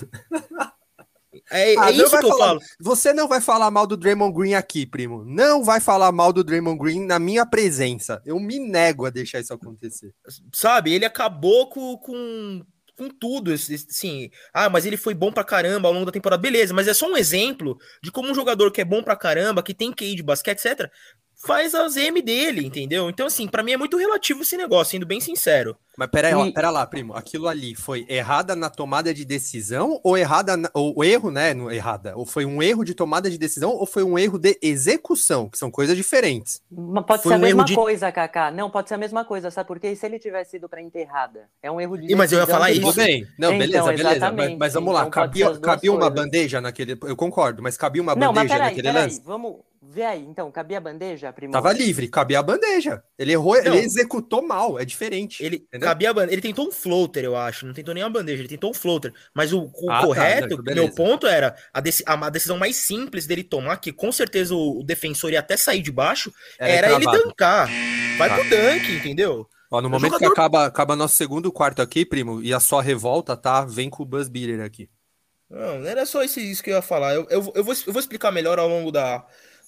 [1.51, 2.61] É, Ah, é isso vai que eu falar- falo.
[2.81, 5.25] Você não vai falar mal do Draymond Green aqui, primo.
[5.25, 8.23] Não vai falar mal do Draymond Green na minha presença.
[8.25, 10.13] Eu me nego a deixar isso acontecer.
[10.55, 12.65] Sabe, ele acabou com, com,
[12.97, 13.53] com tudo.
[13.53, 16.41] Assim, ah, mas ele foi bom pra caramba ao longo da temporada.
[16.41, 19.63] Beleza, mas é só um exemplo de como um jogador que é bom pra caramba,
[19.63, 20.91] que tem QI de basquete, etc.,
[21.37, 23.09] faz as M dele, entendeu?
[23.11, 25.77] Então, assim, pra mim é muito relativo esse negócio, sendo bem sincero.
[25.97, 27.15] Mas pera aí, ó, E- pera lá, primo.
[27.15, 31.55] Aquilo ali foi errada na tomada de decisão ou errada, na, ou o erro, né?
[31.55, 32.17] No, errada.
[32.17, 35.57] Ou foi um erro de tomada de decisão ou foi um erro de execução, que
[35.57, 36.61] são coisas diferentes.
[36.71, 38.51] Mas pode Foi ser a um erro mesma de- coisa, Kaká.
[38.51, 39.69] Não, pode ser a mesma coisa, sabe?
[39.69, 42.11] Porque se ele tivesse ido pra enterrada, é um erro de.
[42.13, 42.81] Ih, mas eu ia falar isso.
[42.81, 43.25] Tudo bem.
[43.39, 44.33] Não, Então, beleza, beleza.
[44.33, 46.15] Mas, mas vamos lá, Então cabia, cabia uma coisas.
[46.17, 46.99] bandeja naquele.
[47.05, 49.03] Eu concordo, mas cabia uma Não, mas bandeja peraí, naquele peraí.
[49.05, 49.23] lance?
[49.25, 49.57] Vamos
[49.91, 50.23] ver aí.
[50.23, 51.53] Então, cabia a bandeja, primo?
[51.53, 53.03] Tava livre, cabia a bandeja.
[53.19, 53.67] Ele errou, Não.
[53.75, 55.43] ele executou mal, é diferente.
[55.45, 55.89] Ele Entendeu?
[55.89, 57.67] cabia a ban- ele tentou um floater, eu acho.
[57.67, 59.13] Não tentou nem uma bandeja, ele tentou um floater.
[59.35, 60.87] Mas o, o Ah, tá, correto, beleza.
[60.87, 64.55] meu ponto era a, deci- a- a decisão mais simples dele tomar, que com certeza
[64.55, 67.25] o, o defensor ia até sair de baixo, era, ele cravado.
[67.25, 67.69] dancar.
[68.19, 68.35] Vai Tá.
[68.37, 69.49] pro dunk, entendeu?
[69.71, 72.61] Ó, no O momento que jogador- acaba, acaba nosso segundo quarto aqui, primo, e a
[72.61, 73.65] sua revolta, tá?
[73.65, 74.89] Vem com o Buzz Beater aqui.
[75.51, 77.15] Não, não era só isso, isso que eu ia falar.
[77.15, 79.25] Eu, eu, eu, vou, eu vou explicar melhor ao longo da,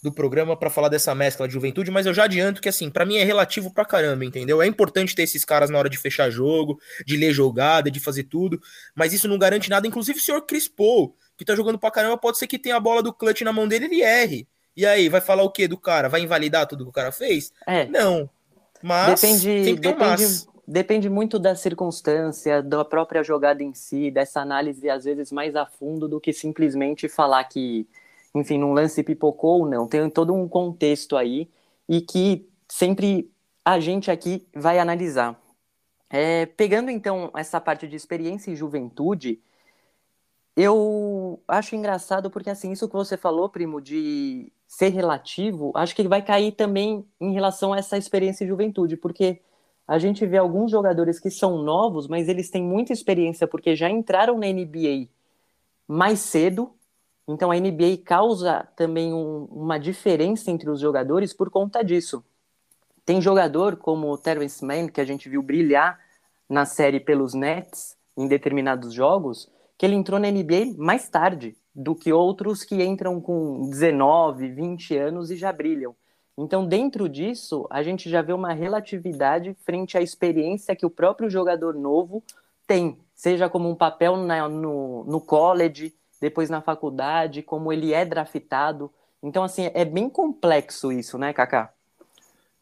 [0.07, 3.05] do programa pra falar dessa mescla de juventude, mas eu já adianto que, assim, pra
[3.05, 4.63] mim é relativo pra caramba, entendeu?
[4.63, 8.25] É importante ter esses caras na hora de fechar jogo, de ler jogada, de fazer
[8.25, 8.61] tudo,
[8.95, 9.87] mas isso não garante nada.
[9.87, 12.81] Inclusive o senhor Chris Paul, que tá jogando pra caramba, pode ser que tenha a
[12.81, 14.49] bola do clutch na mão dele e ele erre.
[14.77, 16.09] E aí, vai falar o que do cara?
[16.09, 17.53] Vai invalidar tudo que o cara fez?
[17.67, 18.29] É, Não.
[18.83, 20.49] Mas depende, tem que ter depende, mas.
[20.67, 25.67] depende muito da circunstância, da própria jogada em si, dessa análise às vezes mais a
[25.67, 27.87] fundo do que simplesmente falar que,
[28.39, 29.89] enfim, num lance pipocou ou não.
[29.89, 31.51] Tem todo um contexto aí
[31.89, 33.31] e que sempre
[33.65, 35.41] a gente aqui vai analisar.
[36.09, 39.41] É, pegando então essa parte de experiência e juventude,
[40.57, 46.07] eu acho engraçado porque assim, isso que você falou, primo, de ser relativo, acho que
[46.09, 49.41] vai cair também em relação a essa experiência e juventude, porque
[49.87, 53.89] a gente vê alguns jogadores que são novos, mas eles têm muita experiência porque já
[53.89, 55.09] entraram na NBA
[55.87, 56.73] mais cedo.
[57.29, 62.25] Então a NBA causa também um- uma diferença entre os jogadores por conta disso.
[63.05, 65.99] Tem jogador como o Terrence Mann, que a gente viu brilhar
[66.49, 71.95] na série pelos Nets em determinados jogos, que ele entrou na NBA mais tarde do
[71.95, 75.95] que outros que entram com 19, 20 anos e já brilham.
[76.39, 81.31] Então, dentro disso, a gente já vê uma relatividade frente à experiência que o próprio
[81.31, 82.23] jogador novo
[82.67, 88.05] tem, seja como um papel na- no, no college, depois na faculdade, como ele é
[88.05, 88.93] draftado.
[89.23, 91.73] Então, assim, é bem complexo isso, né, Kaká?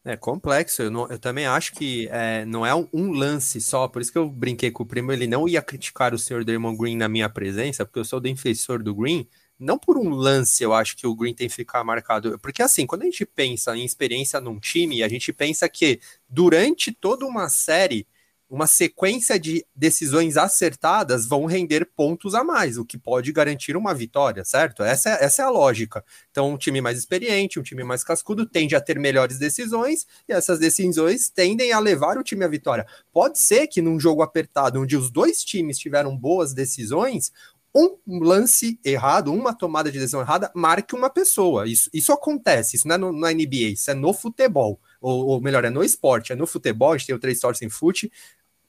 [0.07, 4.01] É complexo, eu, não- eu também acho que é, não é um, lance só, por
[4.03, 6.95] isso que eu brinquei com o primo, ele não ia criticar o senhor Draymond Green
[6.95, 9.27] na minha presença, porque eu sou defensor do Green,
[9.59, 12.85] não por um lance eu acho que o Green tem que ficar marcado, porque assim,
[12.85, 17.49] quando a gente pensa em experiência num time, a gente pensa que durante toda uma
[17.49, 18.05] série,
[18.49, 23.93] uma sequência de decisões acertadas vão render pontos a mais, o que pode garantir uma
[23.93, 24.83] vitória, certo?
[24.83, 26.03] Essa é, essa é a lógica.
[26.29, 30.33] Então, um time mais experiente, um time mais cascudo, tende a ter melhores decisões, e
[30.33, 32.85] essas decisões tendem a levar o time à vitória.
[33.11, 37.31] Pode ser que num jogo apertado, onde os dois times tiveram boas decisões,
[37.75, 41.67] um lance errado, uma tomada de decisão errada, marque uma pessoa.
[41.67, 44.79] Isso, isso acontece, isso não é na NBA, isso é no futebol.
[45.05, 47.69] Ou, ou melhor, é no esporte, é no futebol, a gente tem o três torcem
[47.69, 48.11] fute.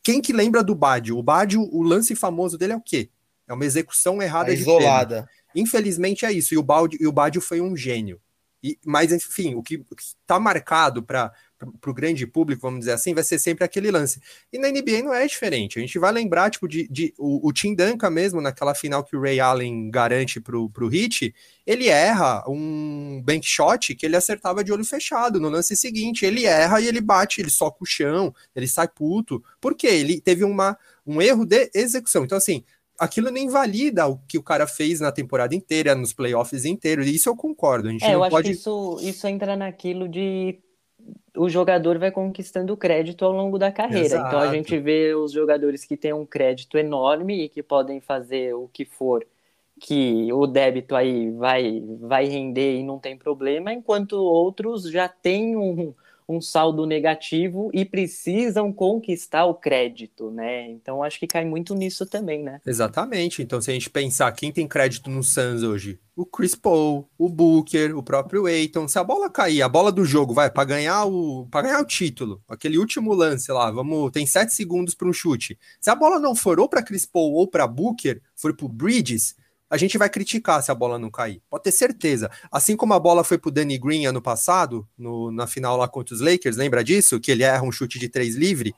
[0.03, 1.17] Quem que lembra do Badio?
[1.17, 3.09] O Badio, o lance famoso dele é o quê?
[3.49, 4.83] É uma execução errada A de pênalti.
[4.83, 5.29] isolada.
[5.55, 8.21] Infelizmente é isso, e o, Baldi, e o Badio foi um gênio.
[8.63, 11.33] E, mas, enfim, o que está marcado para
[11.87, 14.21] o grande público, vamos dizer assim, vai ser sempre aquele lance.
[14.53, 15.79] E na NBA não é diferente.
[15.79, 19.17] A gente vai lembrar, tipo, de, de o, o Tim Duncan mesmo, naquela final que
[19.17, 21.35] o Ray Allen garante para o Hit,
[21.67, 26.25] ele erra um bank shot que ele acertava de olho fechado no lance seguinte.
[26.25, 29.43] Ele erra e ele bate, ele soca o chão, ele sai puto.
[29.61, 29.89] Por quê?
[29.89, 32.25] Ele teve uma, um erro de execução.
[32.25, 32.65] Então, assim,
[32.99, 37.07] aquilo não invalida o que o cara fez na temporada inteira, nos playoffs inteiros.
[37.07, 37.89] Isso eu concordo.
[37.89, 38.49] A gente É, eu não acho pode.
[38.49, 40.61] que isso, isso entra naquilo de
[41.37, 44.17] o jogador vai conquistando crédito ao longo da carreira.
[44.17, 44.55] Então a Exato.
[44.57, 48.85] gente vê os jogadores que têm um crédito enorme e que podem fazer o que
[48.85, 49.27] for,
[49.81, 55.57] que o débito aí vai, vai render e não tem problema, enquanto outros já têm
[55.57, 55.95] um,
[56.29, 60.69] um saldo negativo e precisam conquistar o crédito, né?
[60.71, 62.61] Então acho que cai muito nisso também, né?
[62.67, 63.43] Exatamente.
[63.43, 67.29] Então, se a gente pensar quem tem crédito no Suns hoje, o Chris Paul, o
[67.29, 71.05] Booker, o próprio Aiton, se a bola cair, a bola do jogo vai para ganhar
[71.05, 75.13] o para ganhar o título, aquele último lance lá, vamos, tem sete segundos para um
[75.13, 75.59] chute.
[75.81, 79.37] Se a bola não for ou para Chris Paul ou para Booker, for para Bridges,
[79.69, 81.43] a gente vai criticar se a bola não cair.
[81.51, 82.31] Pode ter certeza.
[82.51, 86.15] Assim como a bola foi pro Danny Green ano passado, no, na final lá contra
[86.15, 87.21] os Lakers, lembra disso?
[87.21, 88.75] Que ele erra um chute de três livre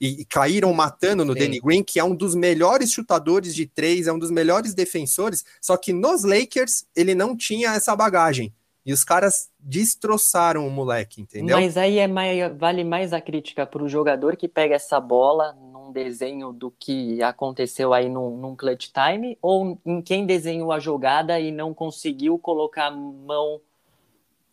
[0.00, 1.40] e, e caíram matando no Sim.
[1.40, 5.44] Danny Green, que é um dos melhores chutadores de três, é um dos melhores defensores,
[5.60, 8.52] só que nos Lakers ele não tinha essa bagagem.
[8.84, 11.58] E os caras destroçaram o moleque, entendeu?
[11.58, 15.54] Mas aí é mais, vale mais a crítica para o jogador que pega essa bola
[15.90, 21.38] desenho do que aconteceu aí num, num clutch time, ou em quem desenhou a jogada
[21.40, 23.60] e não conseguiu colocar a mão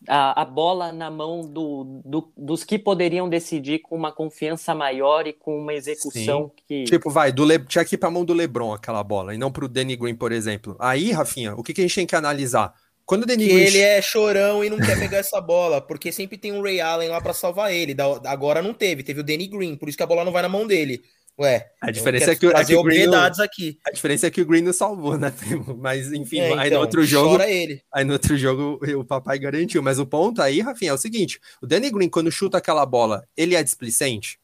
[0.07, 5.25] a, a bola na mão do, do, dos que poderiam decidir com uma confiança maior
[5.25, 6.63] e com uma execução Sim.
[6.67, 6.83] que.
[6.83, 7.59] Tipo, vai, do Le...
[7.59, 10.31] tinha que ir pra mão do Lebron aquela bola, e não pro Danny Green, por
[10.31, 10.75] exemplo.
[10.79, 12.73] Aí, Rafinha, o que, que a gente tem que analisar?
[13.05, 13.57] Quando o Danny Green...
[13.57, 17.09] ele é chorão e não quer pegar essa bola, porque sempre tem um Ray Allen
[17.09, 17.95] lá para salvar ele.
[18.25, 20.49] Agora não teve, teve o Danny Green, por isso que a bola não vai na
[20.49, 21.01] mão dele.
[21.39, 23.05] Ué, a diferença é que, é que o Green
[23.43, 23.77] aqui.
[23.85, 25.31] A diferença é que o Green não salvou, né,
[25.77, 27.83] Mas enfim, é, então, aí no então, outro jogo, ele.
[27.93, 31.39] aí no outro jogo o papai garantiu, mas o ponto aí, Rafinha, é o seguinte,
[31.61, 34.39] o Danny Green quando chuta aquela bola, ele é displicente?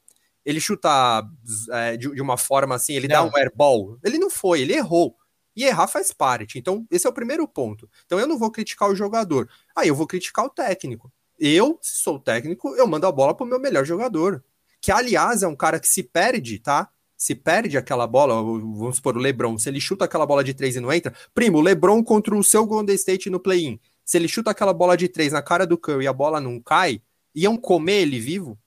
[0.46, 1.24] Ele chuta
[1.72, 3.28] é, de, de, uma forma assim, ele não.
[3.28, 3.98] dá um airball?
[4.04, 5.16] Ele não foi, ele errou.
[5.56, 6.58] E errar faz parte.
[6.58, 7.90] Então, esse é o primeiro ponto.
[8.06, 9.48] Então, eu não vou criticar o jogador.
[9.76, 11.12] Aí, eu vou criticar o técnico.
[11.40, 14.44] Eu, se sou técnico, eu mando a bola pro meu melhor jogador.
[14.84, 16.90] Que, aliás, é um cara que se perde, tá?
[17.16, 20.76] Se perde aquela bola, vamos supor, o Lebron, se ele chuta aquela bola de três
[20.76, 23.80] e não entra, primo, o Lebron contra o seu Golden State no play-in.
[24.04, 26.60] Se ele chuta aquela bola de três na cara do Curry e a bola não
[26.60, 27.02] cai,
[27.34, 28.60] iam comer ele vivo?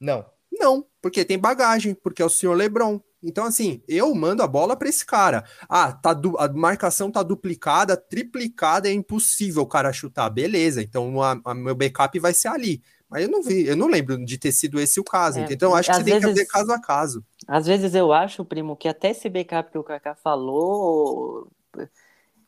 [0.00, 0.26] Não.
[0.50, 3.00] Não, porque tem bagagem, porque é o senhor Lebron.
[3.22, 5.44] Então, assim, eu mando a bola para esse cara.
[5.68, 10.28] Ah, tá du a marcação tá duplicada, triplicada, é impossível o cara chutar.
[10.28, 12.82] Beleza, então a, a meu backup vai ser ali.
[13.10, 15.38] Mas eu não vi, eu não lembro de ter sido esse o caso.
[15.38, 17.24] É, então, acho que você vezes, tem que fazer caso a caso.
[17.46, 21.48] Às vezes eu acho, primo, que até esse backup que o Kaká falou,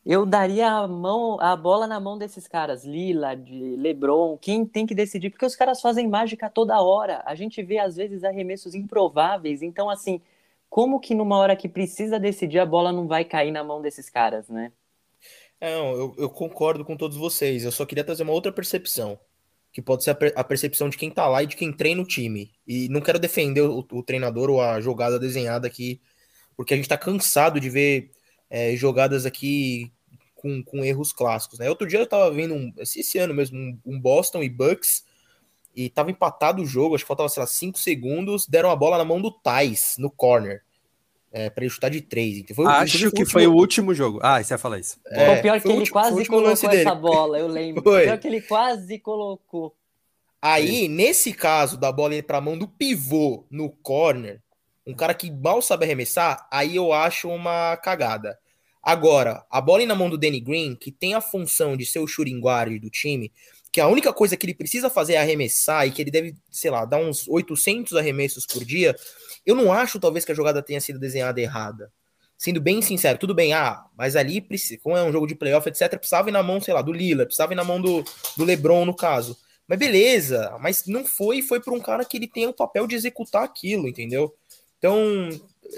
[0.05, 4.87] eu daria a mão, a bola na mão desses caras, Lila, de LeBron, quem tem
[4.87, 7.23] que decidir, porque os caras fazem mágica toda hora.
[7.25, 9.63] A gente vê às vezes arremessos improváveis.
[9.63, 10.21] Então, assim,
[10.69, 14.11] como que numa hora que precisa decidir a bola não vai cair na mão desses
[14.11, 14.73] caras, né?
[15.61, 17.65] Não, eu, eu concordo com todos vocês.
[17.65, 19.19] Eu só queria trazer uma outra percepção,
[19.73, 22.03] que pode ser a, per a percepção de quem tá lá e de quem treina
[22.03, 22.51] o time.
[22.67, 26.01] E não quero defender o, o treinador ou a jogada desenhada aqui,
[26.57, 28.11] porque a gente tá cansado de ver
[28.49, 29.93] é, jogadas aqui
[30.35, 31.59] com, com erros clássicos.
[31.59, 31.69] Né?
[31.69, 35.05] Outro dia eu tava vendo, um, esse ano mesmo, um, um Boston e Bucks
[35.75, 38.99] e tava empatado o jogo, acho que faltava, sei lá, 5 segundos, deram a bola
[38.99, 40.63] na mão do Tais, no corner,
[41.33, 42.39] é, para ele chutar de 3.
[42.39, 43.27] Então foi, acho que último...
[43.27, 44.19] foi o último jogo.
[44.23, 44.99] Ah, você ia falar isso.
[45.07, 47.83] É, o pior que ele último, quase colocou essa bola, eu lembro.
[47.85, 48.03] Foi.
[48.03, 49.75] O pior que ele quase colocou.
[50.43, 54.41] Aí, nesse caso, da bola ir pra mão do pivô no corner,
[54.87, 58.39] um cara que mal sabe arremessar, aí eu acho uma cagada.
[58.83, 61.99] Agora, a bola ir na mão do Danny Green, que tem a função de ser
[61.99, 63.31] o shooting guard do time,
[63.73, 66.71] que a única coisa que ele precisa fazer é arremessar e que ele deve, sei
[66.71, 68.97] lá, dar uns 800 arremessos por dia,
[69.47, 71.93] eu não acho talvez que a jogada tenha sido desenhada errada.
[72.37, 74.45] Sendo bem sincero, tudo bem, ah, mas ali,
[74.83, 77.27] como é um jogo de playoff, etc., precisava ir na mão, sei lá, do Lila,
[77.27, 78.03] precisava ir na mão do,
[78.37, 79.37] do LeBron, no caso.
[79.69, 82.97] Mas beleza, mas não foi, foi para um cara que ele tem o papel de
[82.97, 84.35] executar aquilo, entendeu?
[84.79, 85.29] Então,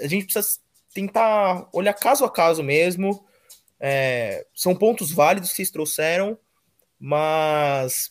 [0.01, 0.57] a gente precisa
[0.93, 3.23] tentar olhar caso a caso mesmo.
[3.79, 6.39] É, são pontos válidos que vocês trouxeram,
[7.05, 8.09] mas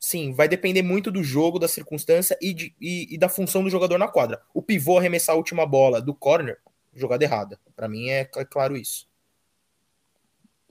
[0.00, 3.70] sim, vai depender muito do jogo, da circunstância e, de, e, e, da função do
[3.70, 4.42] jogador na quadra.
[4.52, 6.58] O pivô arremessar a última bola do corner,
[6.92, 7.60] jogada errada.
[7.76, 9.06] Para mim é, é, claro isso.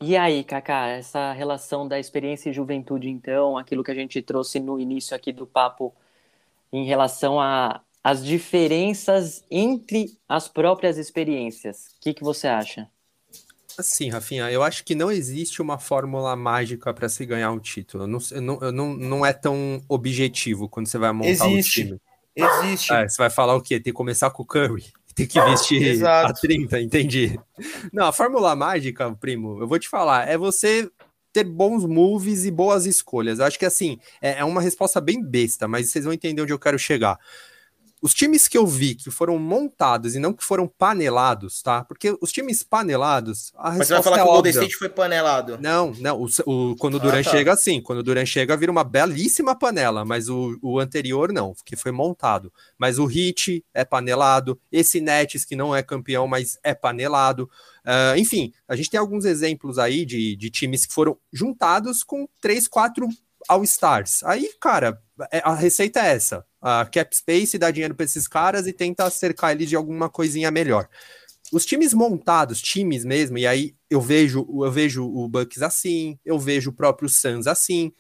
[0.02, 4.60] E aí, Kaká, essa relação da experiência e juventude, então, aquilo que a gente trouxe
[4.60, 5.96] no início aqui do papo
[6.74, 7.38] em relação
[8.04, 11.96] às diferenças entre as próprias experiências.
[11.96, 12.91] O que, que você acha?
[13.77, 18.07] Assim, Rafinha, eu acho que não existe uma fórmula mágica para se ganhar um título.
[18.07, 21.82] Não, não, não, não é tão objetivo quando você vai montar existe.
[21.82, 22.01] um time.
[22.36, 22.93] Existe.
[22.93, 23.76] É, você vai falar o quê?
[23.76, 24.86] Tem que começar com o Curry.
[25.15, 27.39] Tem que vestir a 30, entendi.
[27.93, 30.91] Não, a fórmula mágica, primo, eu vou te falar, é você
[31.32, 33.39] ter bons moves e boas escolhas.
[33.39, 36.51] Eu acho que assim, é, é uma resposta bem besta, mas vocês vão entender onde
[36.51, 37.17] eu quero chegar
[38.06, 41.84] os times que eu vi que foram montados e não que foram panelados, tá?
[41.84, 44.51] Porque os times panelados, a Mas você vai falar é que o Golden.
[44.51, 45.58] State foi panelado.
[45.60, 46.22] Não, não.
[46.22, 47.32] O, o- quando o Ah, Duran tá.
[47.32, 47.82] chega, sim.
[47.82, 50.06] Quando o Duran chega, vira uma belíssima panela.
[50.06, 52.53] Mas o, o anterior, não, que foi montado.
[52.78, 54.60] Mas o Hit é panelado.
[54.72, 57.49] Esse Nets, que não é campeão, mas é panelado.
[57.84, 62.28] Ah, enfim, a gente tem alguns exemplos aí de, de times que foram juntados com
[62.39, 63.08] três, quatro
[63.47, 64.24] All-Stars.
[64.24, 64.99] Aí, cara,
[65.32, 66.45] é- a receita é essa.
[66.68, 70.49] A cap space dá dinheiro para esses caras e tenta cercar eles de alguma coisinha
[70.49, 70.89] melhor.
[71.51, 76.39] Os times montados, times mesmo, e aí eu vejo, eu vejo o Bucks assim, eu
[76.39, 77.93] vejo o próprio Suns assim.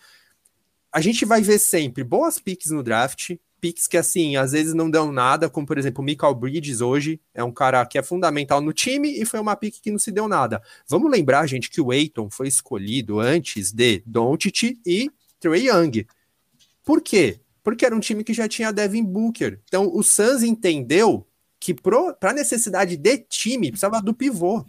[0.91, 4.89] A gente vai ver sempre boas picks no draft, picks que assim, às vezes não
[4.89, 8.61] dão nada, como por exemplo o Michael Bridges hoje, é um cara que é fundamental
[8.61, 10.59] no time e foi uma pick que não se deu nada.
[10.89, 16.07] Vamos lembrar, gente, que o Aiton foi escolhido antes de Doncic e Trey Young.
[16.83, 17.39] Por quê?
[17.65, 19.59] Porque era um time que já tinha Devin Booker.
[19.67, 21.27] Então o Suns entendeu
[21.59, 24.63] que para necessidade de time precisava do pivô.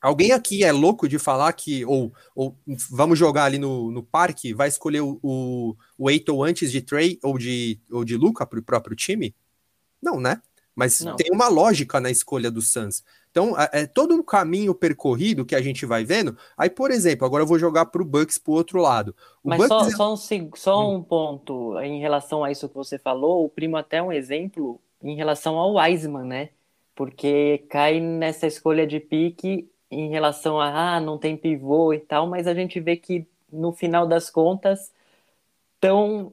[0.00, 2.56] Alguém aqui é louco de falar que, ou, ou
[2.88, 7.36] vamos jogar ali no, no parque, vai escolher o, o, o antes de Trey ou
[7.36, 9.34] de, ou de Luca para o próprio time?
[10.00, 10.40] Não, né?
[10.80, 11.14] Mas Não.
[11.14, 13.04] tem uma lógica na escolha do Suns.
[13.30, 16.34] Então, é, todo um caminho percorrido que a gente vai vendo.
[16.56, 19.14] Aí, por exemplo, agora eu vou jogar para o Bucks para o outro lado.
[19.44, 22.74] O Mas só, Bucks é- só, um, só um ponto em relação a isso que
[22.74, 26.48] você falou, o primo até um exemplo em relação ao Wiseman, né?
[26.94, 32.26] Porque cai nessa escolha de pique em relação a ah, não tem pivô e tal,
[32.26, 34.90] mas a gente vê que no final das contas
[35.74, 36.32] estão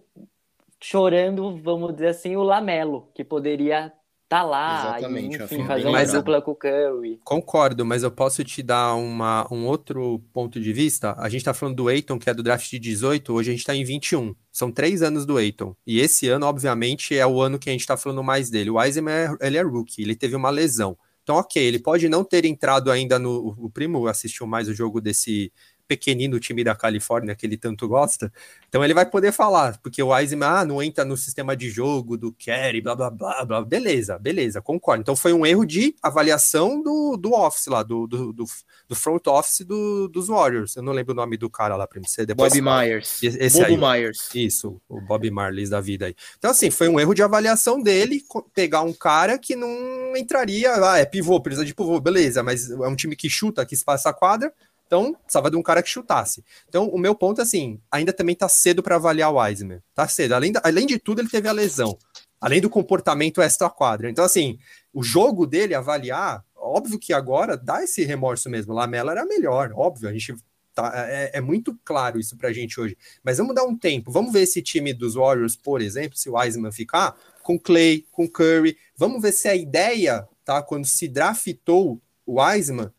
[0.80, 3.92] chorando, vamos dizer assim, o Lamelo, que poderia
[4.28, 7.20] estar lá Exatamente, e, enfim, fazer uma dupla com o Curry.
[7.24, 11.16] Concordo, mas eu posso te dar uma, um outro ponto de vista.
[11.18, 13.66] A gente tá falando do Eiton, que é do draft de 18, hoje a gente
[13.66, 14.36] tá em 21.
[14.52, 15.76] São três anos do Eiton.
[15.86, 18.70] E esse ano, obviamente, é o ano que a gente tá falando mais dele.
[18.70, 20.98] O Wiseman, é- ele é rookie, ele teve uma lesão.
[21.24, 23.54] Então, ok, ele pode não ter entrado ainda no.
[23.58, 25.52] O primo assistiu mais o jogo desse
[25.88, 28.32] pequenino time da Califórnia que ele tanto gosta.
[28.68, 32.18] Então ele vai poder falar, porque o Wiseman ah, não entra no sistema de jogo
[32.18, 33.64] do Kerry, blá blá blá blá.
[33.64, 35.02] Beleza, beleza, concordo.
[35.02, 38.46] Então foi um erro de avaliação do, do office lá, do, do, do,
[38.88, 40.76] do front office do, dos Warriors.
[40.76, 42.54] Eu não lembro o nome do cara lá para você depois.
[42.54, 43.24] Bob Myers.
[43.24, 44.02] Esse Bobo aí.
[44.02, 44.30] Myers.
[44.34, 46.16] Isso, o Bob Marley da vida aí.
[46.38, 48.22] Então, assim, foi um erro de avaliação dele
[48.54, 50.74] pegar um cara que não entraria.
[50.74, 54.10] Ah, é pivô, precisa de pivô, beleza, mas é um time que chuta, que espaça
[54.10, 54.54] a quadra,
[54.88, 56.44] então precisava de um cara que chutasse.
[56.68, 59.84] Então, o meu ponto é assim: ainda também tá cedo para avaliar o Wiseman.
[59.94, 60.34] Tá cedo.
[60.34, 61.98] Além, da- além de tudo, ele teve a lesão.
[62.42, 64.10] Além do comportamento extra-quadra.
[64.10, 64.58] Então, assim,
[64.94, 68.74] o jogo dele avaliar, óbvio que agora dá esse remorso mesmo.
[68.74, 70.10] Lamela era melhor, óbvio.
[70.10, 70.36] A gente.
[70.74, 72.96] Tá, é, é muito claro isso pra gente hoje.
[73.24, 74.12] Mas vamos dar um tempo.
[74.12, 78.28] Vamos ver esse time dos Warriors, por exemplo, se o Wiseman ficar, com Clay, com
[78.30, 78.78] Curry.
[78.96, 80.62] Vamos ver se a ideia, tá?
[80.62, 82.92] Quando se draftou o Wiseman,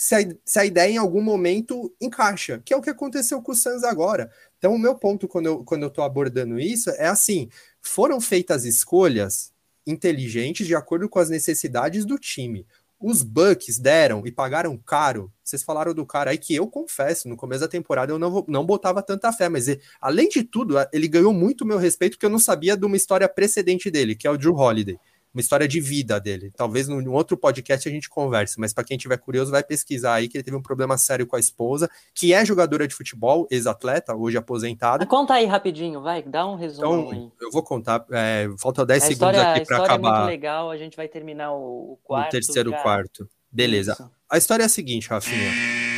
[0.00, 3.52] se a, se a ideia em algum momento encaixa, que é o que aconteceu com
[3.52, 4.30] o Suns agora.
[4.56, 7.50] Então, o meu ponto quando eu, quando eu abordando isso é assim:
[7.82, 9.52] foram feitas escolhas
[9.86, 12.66] inteligentes de acordo com as necessidades do time.
[12.98, 15.30] Os Bucks deram e pagaram caro.
[15.44, 18.64] Vocês falaram do cara aí que eu confesso, no começo da temporada eu não, não
[18.64, 22.30] botava tanta fé, mas ele- além de tudo, ele ganhou muito meu respeito porque eu
[22.30, 24.98] não sabia de uma história precedente dele, que é o Drew Holiday.
[25.32, 26.52] Uma história de vida dele.
[26.56, 30.28] Talvez num outro podcast a gente converse, mas para quem tiver curioso, vai pesquisar aí
[30.28, 34.14] que ele teve um problema sério com a esposa, que é jogadora de futebol, ex-atleta,
[34.14, 35.06] hoje aposentada.
[35.06, 37.18] Conta aí rapidinho, vai, dá um resumo aí.
[37.18, 38.04] Então, eu vou contar.
[38.10, 40.96] é, falta 10 A segundos a aqui para história é muito acabar legal, a gente
[40.96, 42.28] vai terminar o, o quarto.
[42.28, 42.82] o terceiro já.
[42.82, 43.28] quarto.
[43.52, 43.92] Beleza.
[43.92, 44.10] Isso.
[44.28, 45.50] A história é a seguinte, Rafinha.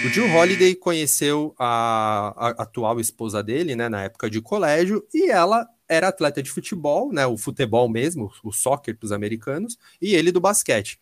[0.04, 5.30] O Jill Holiday conheceu a, a atual esposa dele, né, na época de colégio, e
[5.30, 10.14] ela era atleta de futebol, né, o futebol mesmo, o soccer para os americanos, e
[10.14, 10.98] ele do basquete.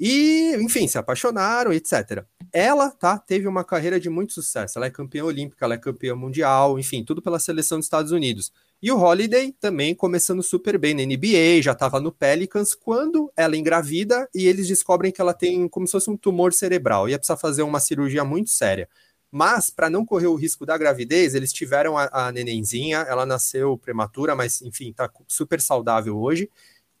[0.00, 2.24] E, enfim, se apaixonaram, etc.
[2.52, 4.78] Ela, tá, teve uma carreira de muito sucesso.
[4.78, 8.52] Ela é campeã olímpica, ela é campeã mundial, enfim, tudo pela seleção dos Estados Unidos.
[8.80, 13.56] E o Holiday também começando super bem na NBA, já estava no Pelicans, quando ela
[13.56, 17.36] engravida e eles descobrem que ela tem como se fosse um tumor cerebral, ia precisar
[17.36, 18.88] fazer uma cirurgia muito séria.
[19.30, 23.76] Mas, para não correr o risco da gravidez, eles tiveram a, a nenenzinha, ela nasceu
[23.76, 26.50] prematura, mas enfim, tá super saudável hoje.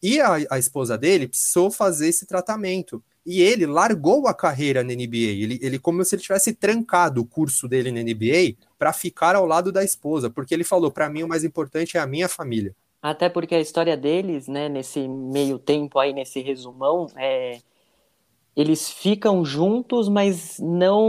[0.02, 3.02] E a, a esposa dele precisou fazer esse tratamento.
[3.26, 5.16] E ele largou a carreira na NBA.
[5.16, 9.44] Ele, ele como se ele tivesse trancado o curso dele na NBA para ficar ao
[9.44, 12.74] lado da esposa, porque ele falou: para mim o mais importante é a minha família.
[13.02, 17.60] Até porque a história deles, né, nesse meio tempo aí, nesse resumão, é...
[18.58, 21.00] eles ficam juntos, mas não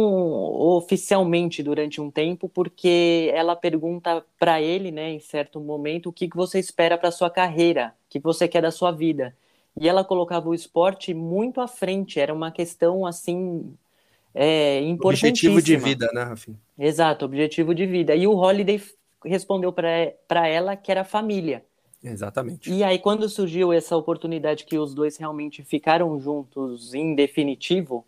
[0.78, 6.30] oficialmente durante um tempo, porque ela pergunta para ele, né, em certo momento, o que,
[6.30, 9.36] que você espera para sua carreira, o que você quer da sua vida.
[9.76, 13.74] E ela colocava o esporte muito à frente, era uma questão assim
[14.36, 15.56] é, importantíssima.
[15.56, 16.58] Objetivo de vida, né, Rafinha?
[16.78, 18.16] Exato, objetivo de vida.
[18.16, 18.80] E o Holiday
[19.26, 21.66] respondeu para ela que era família.
[22.04, 22.72] Exatamente.
[22.72, 28.06] E aí, quando surgiu essa oportunidade que os dois realmente ficaram juntos em definitivo,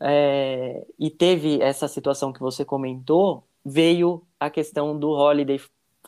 [0.00, 5.60] é, e teve essa situação que você comentou, veio a questão do Holiday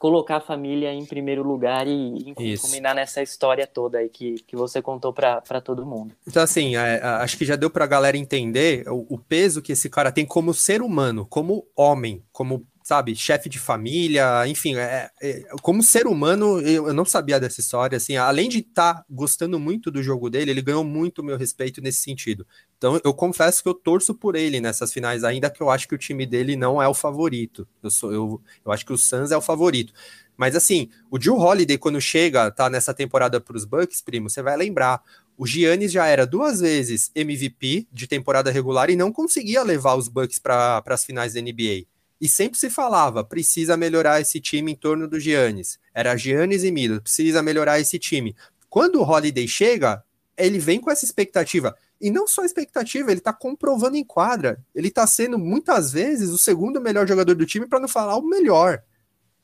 [0.03, 4.57] colocar a família em primeiro lugar e enfim, culminar nessa história toda aí que, que
[4.57, 6.13] você contou para todo mundo.
[6.27, 9.71] Então, assim, é, acho que já deu para a galera entender o, o, peso que
[9.71, 15.11] esse cara tem como ser humano, como homem, como sabe, chefe de família, enfim, é,
[15.23, 19.05] é, como ser humano, eu, eu, não sabia dessa história, assim, além de estar tá
[19.09, 22.47] gostando muito do jogo dele, ele ganhou muito meu respeito nesse sentido.
[22.77, 25.95] Então, eu confesso que eu torço por ele nessas finais, ainda que eu acho que
[25.95, 27.67] o time dele não é o favorito.
[27.83, 29.95] Eu, sou, eu, eu acho que o Suns é o favorito.
[30.37, 34.43] Mas, assim, o Joe Holiday, quando chega, tá nessa temporada para os Bucks, primo, você
[34.43, 35.01] vai lembrar,
[35.39, 40.09] o Giannis já era duas vezes MVP de temporada regular e não conseguia levar os
[40.09, 41.87] Bucks para as finais da NBA.
[42.23, 45.81] E sempre se falava, precisa melhorar esse time em torno do Giannis.
[45.93, 48.37] Era Giannis e Milo, precisa melhorar esse time.
[48.71, 50.05] Quando o Holiday chega,
[50.37, 51.77] ele vem com essa expectativa.
[52.01, 54.65] E não só expectativa, ele tá comprovando em quadra.
[54.73, 58.23] Ele tá sendo, muitas vezes, o segundo melhor jogador do time, para não falar o
[58.23, 58.85] melhor.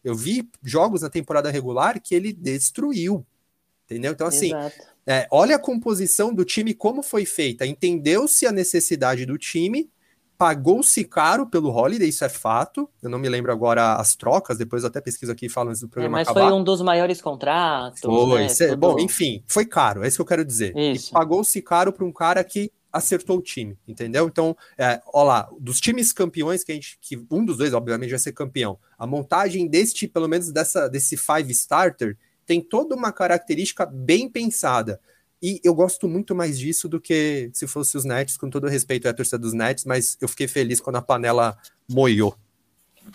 [0.05, 3.27] Eu vi jogos na temporada regular que ele destruiu.
[3.87, 4.13] Entendeu?
[4.13, 4.53] Então, assim,
[5.05, 7.67] é, olha a composição do time, como foi feita.
[7.67, 9.91] Entendeu-se a necessidade do time
[10.39, 12.89] Pagou-se caro pelo Holiday, isso é fato.
[13.03, 16.19] Eu não me lembro agora as trocas, depois até pesquiso aqui falando do programa.
[16.19, 16.49] É, mas acabar.
[16.49, 18.01] foi um dos maiores contratos.
[18.01, 18.49] Foi, né?
[18.49, 18.77] Tudo...
[18.77, 20.73] bom, enfim, foi caro, é isso que eu quero dizer.
[21.13, 24.27] Pagou-se caro para um cara que acertou o time, entendeu?
[24.27, 28.11] Então, é, ó lá, dos times campeões que a gente, que um dos dois, obviamente,
[28.11, 28.79] vai ser campeão.
[28.97, 32.17] A montagem deste, pelo menos dessa, desse five starter,
[32.47, 35.01] tem toda uma característica bem pensada.
[35.43, 39.09] E eu gosto muito mais disso do que se fosse os Nets, com todo respeito
[39.09, 41.57] à torcida dos Nets, mas eu fiquei feliz quando a panela
[41.89, 42.35] moiou.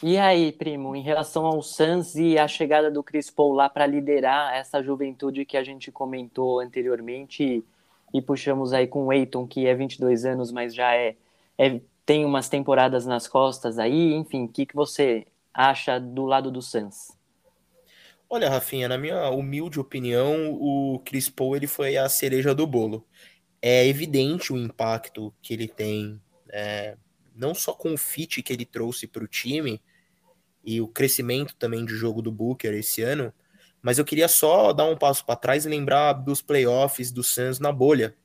[0.01, 3.85] E aí, primo, em relação ao Suns e a chegada do Chris Paul lá para
[3.85, 7.63] liderar essa juventude que a gente comentou anteriormente e,
[8.17, 11.15] e puxamos aí com o Eiton, que é 22 anos, mas já é,
[11.57, 16.49] é tem umas temporadas nas costas aí, enfim, o que, que você acha do lado
[16.49, 17.11] do Suns?
[18.35, 23.05] Olha, Rafinha, na minha humilde opinião, o Chris Paul ele foi a cereja do bolo.
[23.61, 26.19] É evidente o impacto que ele tem,
[26.49, 26.97] é,
[27.35, 29.79] não só com o fit que ele trouxe para o time
[30.65, 33.31] e o crescimento também de jogo do Booker esse ano,
[33.83, 37.59] mas eu queria só dar um passo para trás e lembrar dos playoffs do Suns
[37.59, 38.15] na bolha,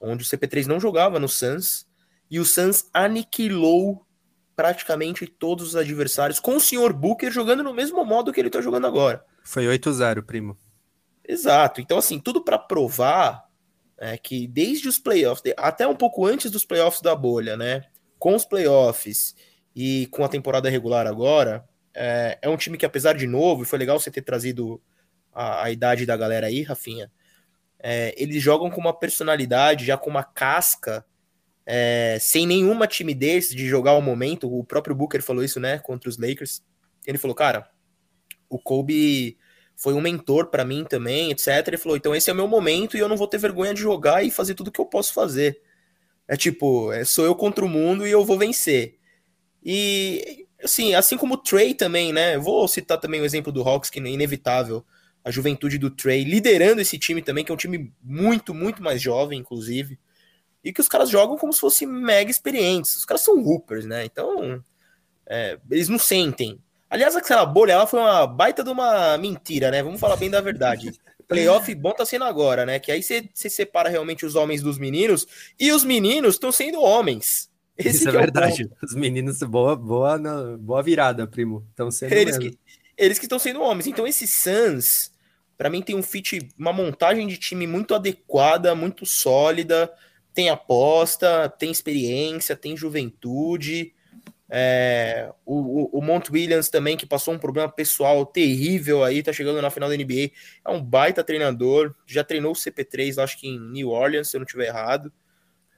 [0.00, 1.86] onde o CP3 não jogava no Suns
[2.30, 4.06] e o Suns aniquilou
[4.56, 8.62] praticamente todos os adversários com o senhor Booker jogando no mesmo modo que ele está
[8.62, 9.22] jogando agora.
[9.44, 10.56] Foi 8-0, primo.
[11.26, 11.80] Exato.
[11.80, 13.48] Então, assim, tudo para provar
[13.98, 17.84] é, que desde os playoffs, até um pouco antes dos playoffs da bolha, né?
[18.18, 19.34] Com os playoffs
[19.74, 21.64] e com a temporada regular agora,
[21.94, 24.80] é, é um time que, apesar de novo, e foi legal você ter trazido
[25.32, 27.10] a, a idade da galera aí, Rafinha,
[27.78, 31.04] é, eles jogam com uma personalidade, já com uma casca,
[31.66, 34.52] é, sem nenhuma timidez de jogar o momento.
[34.52, 36.62] O próprio Booker falou isso, né, contra os Lakers.
[37.06, 37.68] Ele falou, cara,
[38.52, 39.36] o Kobe
[39.74, 41.66] foi um mentor para mim também, etc.
[41.66, 43.80] Ele falou: então esse é o meu momento e eu não vou ter vergonha de
[43.80, 45.60] jogar e fazer tudo que eu posso fazer.
[46.28, 48.96] É tipo, é, sou eu contra o mundo e eu vou vencer.
[49.64, 52.38] E assim, assim como o Trey também, né?
[52.38, 54.84] Vou citar também o exemplo do Hawks, que é inevitável.
[55.24, 59.00] A juventude do Trey liderando esse time também, que é um time muito, muito mais
[59.00, 59.98] jovem, inclusive.
[60.64, 62.96] E que os caras jogam como se fossem mega experientes.
[62.96, 64.04] Os caras são hoopers, né?
[64.04, 64.62] Então,
[65.26, 66.60] é, eles não sentem
[66.92, 69.82] Aliás, aquela bolha ela foi uma baita de uma mentira, né?
[69.82, 70.92] Vamos falar bem da verdade.
[71.26, 72.78] Playoff bom tá sendo agora, né?
[72.78, 75.26] Que aí você separa realmente os homens dos meninos
[75.58, 77.50] e os meninos estão sendo homens.
[77.78, 78.68] Esse Isso é, é verdade.
[78.82, 80.18] Os meninos, boa, boa,
[80.58, 81.66] boa virada, primo.
[81.70, 82.52] Estão sendo eles mesmo.
[82.52, 82.58] que
[82.94, 83.86] Eles que estão sendo homens.
[83.86, 85.10] Então, esse Suns,
[85.56, 89.90] para mim, tem um fit, uma montagem de time muito adequada, muito sólida.
[90.34, 93.94] Tem aposta, tem experiência, tem juventude.
[94.54, 99.62] É, o, o, Mont Williams também, que passou um problema pessoal terrível aí, tá chegando
[99.62, 100.30] na final da NBA.
[100.62, 104.40] É um baita treinador, já treinou o CP3, acho que em New Orleans, se eu
[104.40, 105.10] não estiver errado.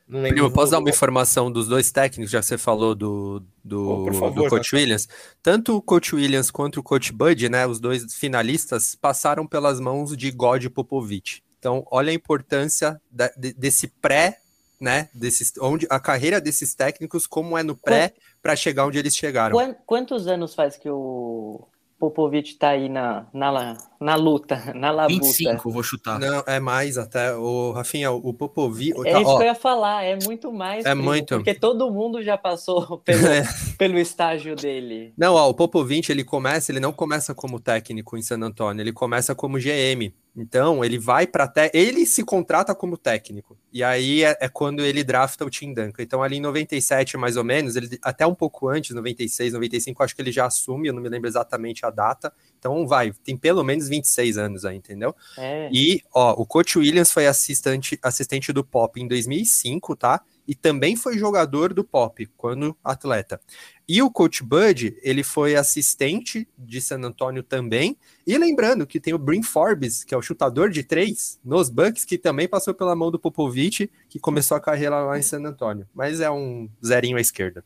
[0.09, 0.39] Não lembro.
[0.39, 4.13] Primo, posso dar uma informação dos dois técnicos, já que você falou do, do, oh,
[4.13, 5.09] favor, do Coach Williams?
[5.41, 10.17] Tanto o Coach Williams quanto o Coach Bud, né, os dois finalistas, passaram pelas mãos
[10.17, 11.45] de God Popovich.
[11.61, 14.41] Então, olha a importância da, desse pré
[14.81, 15.09] né?
[15.15, 18.13] Desses, onde a carreira desses técnicos, como é no pré,
[18.45, 19.75] para chegar onde eles chegaram.
[19.87, 21.67] Quantos anos faz que o
[21.99, 23.75] Popovic tá aí na, na,
[24.05, 25.25] na luta, na labuta.
[25.25, 26.19] 25, vou chutar.
[26.19, 27.35] Não, é mais até.
[27.35, 28.93] O Rafinha, o Popovic.
[29.07, 30.85] É tá, isso ó, que eu ia falar, é muito mais.
[30.85, 31.37] É primo, muito.
[31.37, 33.45] Porque todo mundo já passou pelo, É.
[33.79, 35.15] pelo estágio dele.
[35.17, 38.93] Não, ó, o Popovic, ele começa, ele não começa como técnico em San Antonio, ele
[38.93, 40.13] começa como GM.
[40.37, 43.57] Então, ele vai para até ele se contrata como técnico.
[43.73, 46.03] E aí é, é quando ele drafta o Tim Duncan.
[46.03, 50.15] Então, ali em 97, mais ou menos, ele até um pouco antes, 96, 95, acho
[50.15, 52.33] que ele já assume, eu não me lembro exatamente a data.
[52.65, 55.15] Então, vai, tem pelo menos 26 anos aí, entendeu?
[55.37, 55.69] É.
[55.71, 60.23] E, ó, o Coach Williams foi assistente, assistente do Pop em 2005, tá?
[60.49, 63.39] E também foi jogador do Pop, quando atleta.
[63.87, 67.99] E o Coach Bud, ele foi assistente de San Antonio também.
[68.27, 72.07] E lembrando que tem o Brin Forbes, que é o chutador de três nos Bucks,
[72.07, 75.87] que também passou pela mão do Popovich, que começou a carreira lá em San Antonio.
[75.95, 77.63] Mas é um zerinho à esquerda.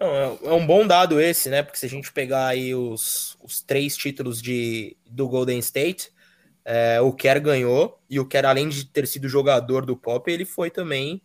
[0.00, 1.62] Não, é- é um bom dado esse, né?
[1.62, 6.10] Porque se a gente pegar aí os, os três títulos de, do Golden State,
[6.64, 10.44] é, o Kerr ganhou, e o Kerr, além de ter sido jogador do Pop, ele
[10.44, 11.20] foi também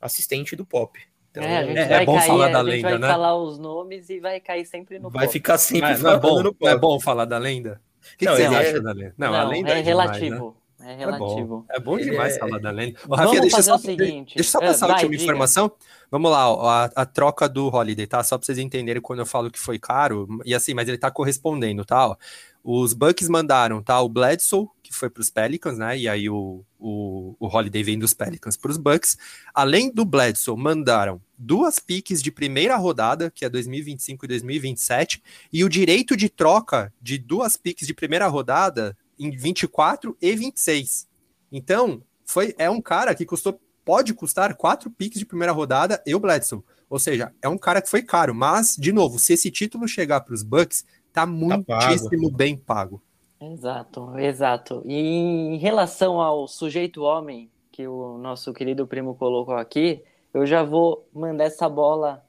[0.00, 0.98] assistente do Pop.
[1.30, 2.98] Então, É, a gente é- é vai bom cair, falar da a gente lenda, vai
[2.98, 3.08] né?
[3.08, 5.32] falar os nomes e vai cair sempre no vai pop.
[5.32, 6.80] ficar sempre Não é, não é bom, no não é Pop.
[6.80, 7.80] bom falar da lenda?
[8.14, 9.14] O que, Não, que você acha é- da lenda?
[9.18, 10.40] Não, Não, a lenda é, é, demais, né?
[10.78, 10.88] Relativo.
[10.88, 11.46] É É relativo.
[11.46, 12.98] bom, é bom demais é- falar da lenda.
[13.04, 14.34] Ô, Vamos Rafinha, deixa só, o seguinte.
[14.36, 15.22] Deixa eu só É, passar a vai, última diga.
[15.24, 15.70] informação.
[16.10, 18.22] Vamos lá, ó, a, a troca do Holiday, tá?
[18.22, 20.26] Só pra vocês entenderem quando eu falo que foi caro.
[20.44, 22.08] E assim, mas ele tá correspondendo, tá?
[22.08, 22.16] Ó,
[22.64, 24.00] os Bucks mandaram, tá?
[24.00, 25.96] O Bledsoe, que foi pros Pelicans, né?
[25.98, 29.16] E aí o, o, o Holiday vem dos Pelicans pros Bucks.
[29.54, 35.22] Além do Bledsoe, mandaram duas piques de primeira rodada, que é 2025 e 2027,
[35.52, 41.08] e o direito de troca de duas piques de primeira rodada em 24 e 26.
[41.50, 46.14] Então, foi, é um cara que custou, pode custar quatro piques de primeira rodada e
[46.14, 46.62] o Bledsoe.
[46.90, 50.20] Ou seja, é um cara que foi caro, mas, de novo, se esse título chegar
[50.20, 53.02] para os Bucks, tá muitíssimo bem pago.
[53.40, 54.82] Exato, exato.
[54.84, 60.02] E em relação ao sujeito homem que o nosso querido primo colocou aqui,
[60.34, 62.24] eu já vou mandar essa bola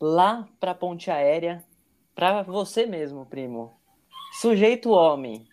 [0.00, 1.62] lá para a ponte aérea
[2.14, 3.78] para você mesmo, primo.
[4.40, 5.46] Sujeito homem.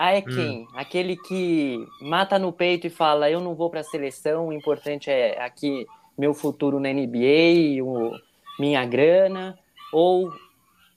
[0.00, 0.68] Ah, é quem?
[0.74, 5.10] Aquele que mata no peito e fala: Eu não vou para a seleção, o importante
[5.10, 8.12] é aqui meu futuro na NBA, o,
[8.60, 9.58] minha grana.
[9.92, 10.32] Ou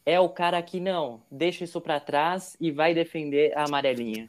[0.06, 4.28] é o cara que não, deixa isso para trás e vai defender a amarelinha.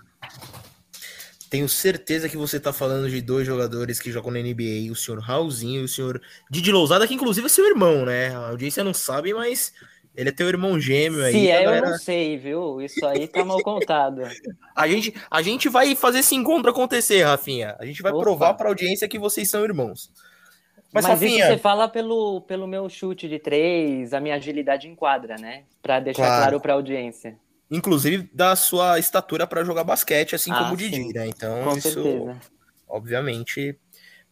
[1.50, 5.20] Tenho certeza que você tá falando de dois jogadores que jogam na NBA, o senhor
[5.20, 6.18] Raulzinho e o senhor
[6.50, 8.34] Didi Lousada, que inclusive é seu irmão, né?
[8.34, 9.74] A audiência não sabe, mas
[10.16, 11.32] ele é teu irmão gêmeo aí.
[11.32, 12.80] Se é, a eu galera- não sei, viu?
[12.80, 14.22] Isso aí tá mal contado.
[14.74, 17.76] A gente, a gente vai fazer esse encontro acontecer, Rafinha.
[17.78, 18.22] A gente vai Opa.
[18.22, 20.10] provar pra audiência que vocês são irmãos.
[20.92, 24.88] Mas, Mas, isso Rafinha, você fala pelo, pelo meu chute de três, a minha agilidade
[24.88, 25.64] em quadra, né?
[25.82, 26.42] Pra deixar Claro.
[26.42, 27.36] claro pra audiência.
[27.70, 31.26] inclusive da sua estatura pra jogar basquete, assim Ah, como o Didi, né?
[31.26, 32.36] Então, Com isso, certeza.
[32.88, 33.74] obviamente,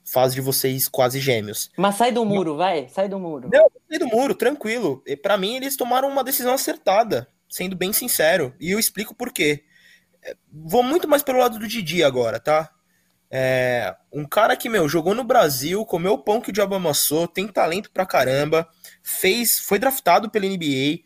[0.05, 1.71] faz de vocês quase gêmeos.
[1.77, 3.49] Mas sai do muro, vai, sai do muro.
[3.53, 5.03] Não, Saí do muro, tranquilo.
[5.07, 8.55] E Pra mim, eles tomaram uma decisão acertada, sendo bem sincero.
[8.61, 9.65] E eu explico por quê.
[10.23, 12.71] É, Vou muito mais pelo lado do Didi agora, tá?
[13.33, 17.29] É, um cara que, meu, jogou no Brasil, comeu o pão que o diabo amassou,
[17.29, 18.69] tem talento pra caramba,
[19.03, 21.05] fez, foi draftado pela NBA,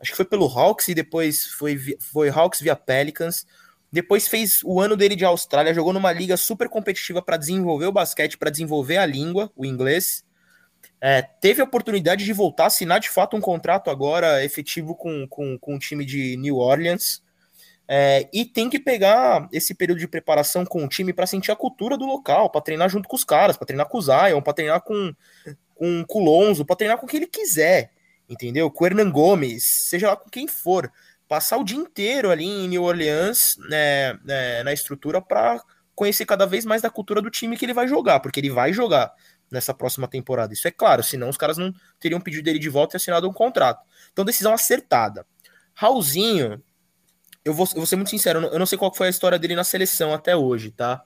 [0.00, 3.46] acho que foi pelo Hawks e depois foi, foi Hawks via Pelicans.
[3.96, 7.92] Depois fez o ano dele de Austrália, jogou numa liga super competitiva pra desenvolver o
[7.92, 10.22] basquete, pra desenvolver a língua, o inglês.
[11.00, 15.26] É, teve a oportunidade de voltar a assinar de fato um contrato agora efetivo com,
[15.26, 17.22] com, com o time de New Orleans.
[17.88, 21.56] É, e tem que pegar esse período de preparação com o time para sentir a
[21.56, 24.52] cultura do local, para treinar junto com os caras, para treinar com o Zion, para
[24.52, 25.10] treinar com,
[25.74, 27.92] com, o Lonzo, para treinar com quem ele quiser,
[28.28, 28.70] entendeu?
[28.70, 30.92] Com o Hernan Gomes, seja lá com quem for.
[31.28, 35.60] Passar o dia inteiro ali em New Orleans né, né, na estrutura para
[35.94, 38.72] conhecer cada vez mais da cultura do time que ele vai jogar, porque ele vai
[38.72, 39.12] jogar
[39.50, 40.52] nessa próxima temporada.
[40.52, 43.32] Isso é claro, senão os caras não teriam pedido ele de volta e assinado um
[43.32, 43.82] contrato.
[44.12, 45.26] Então, decisão acertada.
[45.74, 46.62] Raulzinho,
[47.44, 49.54] eu vou, eu vou ser muito sincero, eu não, sei qual foi a história dele
[49.54, 51.02] na seleção até hoje, tá?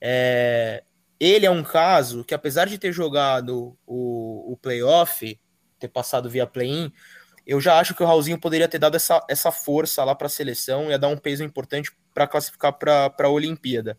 [0.00, 0.84] É,
[1.18, 5.38] ele é um caso que, apesar de ter jogado o, o playoff,
[5.78, 6.92] ter passado via play-in,
[7.48, 10.30] eu já acho que o Raulzinho poderia ter dado essa, essa força lá para a
[10.30, 13.98] seleção, ia dar um peso importante para classificar para a Olimpíada.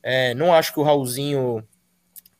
[0.00, 1.66] É, não acho que o Raulzinho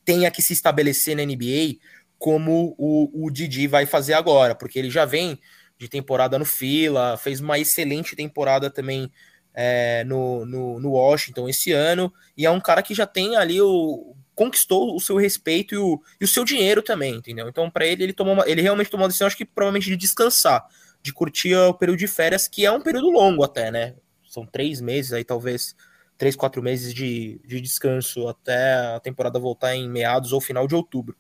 [0.05, 1.81] tenha que se estabelecer na NBA
[2.17, 5.37] como o, o Didi vai fazer agora, porque ele já vem
[5.77, 9.11] de temporada no fila, fez uma excelente temporada também
[9.53, 13.61] é, no, no, no Washington esse ano, e é um cara que já tem ali
[13.61, 17.49] o conquistou o seu respeito e o, e o seu dinheiro também, entendeu?
[17.49, 19.97] Então, para ele, ele tomou uma, ele realmente tomou uma decisão, acho que provavelmente de
[19.97, 20.65] descansar,
[21.03, 23.95] de curtir o período de férias, que é um período longo até, né?
[24.29, 25.75] São três meses aí, talvez
[26.19, 30.75] três, quatro meses de, de descanso até a temporada voltar em meados ou final de
[30.75, 31.17] outubro.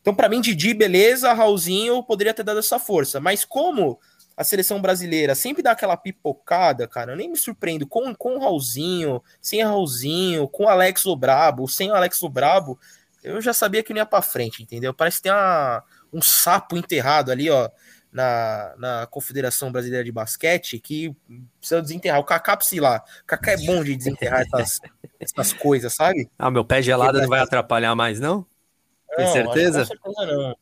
[0.00, 3.98] Então, para mim, Didi, beleza, Raulzinho poderia ter dado essa força, mas como
[4.38, 7.10] a seleção brasileira sempre dá aquela pipocada, cara.
[7.10, 11.66] Eu nem me surpreendo com, com o Raulzinho, sem o Raulzinho, com o Alex Lobrabo,
[11.66, 12.78] sem o Alex Lobrabo.
[13.20, 14.94] Eu já sabia que não ia pra frente, entendeu?
[14.94, 15.82] Parece que tem uma,
[16.12, 17.68] um sapo enterrado ali, ó,
[18.12, 21.12] na, na Confederação Brasileira de Basquete que
[21.58, 22.20] precisa desenterrar.
[22.20, 23.04] O Kaká precisa lá.
[23.24, 24.78] O Kaká é bom de desenterrar essas,
[25.18, 26.30] essas coisas, sabe?
[26.38, 28.46] Ah, meu pé gelado não vai atrapalhar mais, não?
[29.16, 29.80] Tem Não, certeza?
[29.80, 30.56] com certeza não.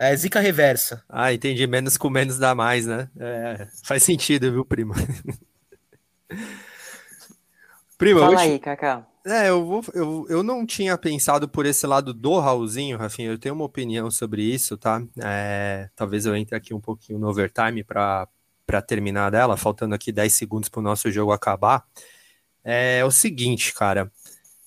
[0.00, 1.04] É zica reversa.
[1.06, 1.66] Ah, entendi.
[1.66, 3.10] Menos com menos dá mais, né?
[3.18, 4.94] É, faz sentido, viu, primo?
[7.98, 9.06] primo, Fala aí, Kaká.
[9.26, 13.28] É, eu, vou, eu, eu não tinha pensado por esse lado do Raulzinho, Rafinha.
[13.28, 15.02] Eu tenho uma opinião sobre isso, tá?
[15.22, 18.26] É, talvez eu entre aqui um pouquinho no overtime para
[18.86, 21.84] terminar dela, faltando aqui 10 segundos para o nosso jogo acabar.
[22.64, 24.10] É, o seguinte, cara.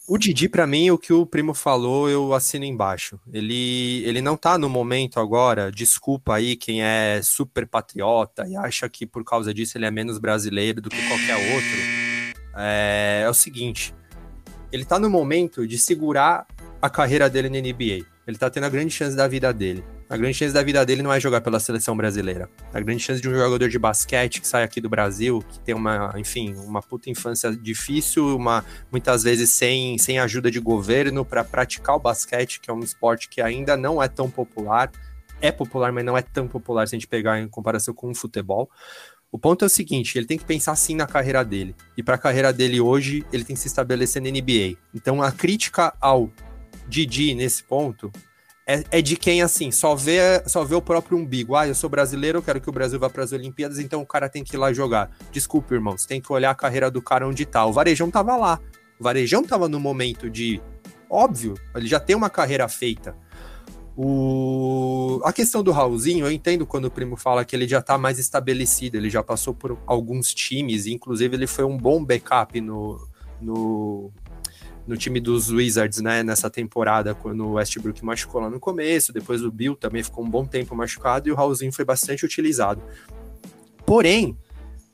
[0.05, 3.17] O Didi, para mim, o que o primo falou, eu assino embaixo.
[3.31, 8.89] Ele, ele não tá no momento agora, desculpa aí quem é super patriota e acha
[8.89, 12.43] que por causa disso ele é menos brasileiro do que qualquer outro.
[12.57, 13.95] É, é o seguinte,
[14.73, 16.45] ele tá no momento de segurar
[16.81, 18.05] a carreira dele na NBA.
[18.27, 19.83] Ele tá tendo a grande chance da vida dele.
[20.09, 22.49] A grande chance da vida dele não é jogar pela seleção brasileira.
[22.73, 25.73] A grande chance de um jogador de basquete que sai aqui do Brasil, que tem
[25.73, 31.43] uma, enfim, uma puta infância difícil, uma muitas vezes sem, sem ajuda de governo para
[31.43, 34.91] praticar o basquete, que é um esporte que ainda não é tão popular.
[35.41, 38.15] É popular, mas não é tão popular se a gente pegar em comparação com o
[38.15, 38.69] futebol.
[39.31, 41.75] O ponto é o seguinte, ele tem que pensar sim na carreira dele.
[41.97, 44.77] E para a carreira dele hoje, ele tem que se estabelecer na NBA.
[44.93, 46.29] Então a crítica ao
[46.87, 48.11] Didi nesse ponto
[48.65, 51.55] é, é de quem assim, só vê, só vê o próprio umbigo.
[51.55, 54.05] Ah, eu sou brasileiro, eu quero que o Brasil vá para as Olimpíadas, então o
[54.05, 55.11] cara tem que ir lá jogar.
[55.31, 57.65] Desculpa, irmão, você tem que olhar a carreira do cara onde tá.
[57.65, 58.59] O Varejão tava lá.
[58.99, 60.61] O Varejão tava no momento de
[61.09, 63.15] óbvio, ele já tem uma carreira feita.
[63.95, 65.21] O...
[65.23, 68.17] A questão do Raulzinho, eu entendo quando o primo fala que ele já tá mais
[68.17, 73.07] estabelecido, ele já passou por alguns times, inclusive ele foi um bom backup no,
[73.39, 74.11] no,
[74.85, 79.43] no time dos Wizards, né, nessa temporada, quando o Westbrook machucou lá no começo, depois
[79.43, 82.81] o Bill também ficou um bom tempo machucado e o Raulzinho foi bastante utilizado.
[83.85, 84.37] Porém,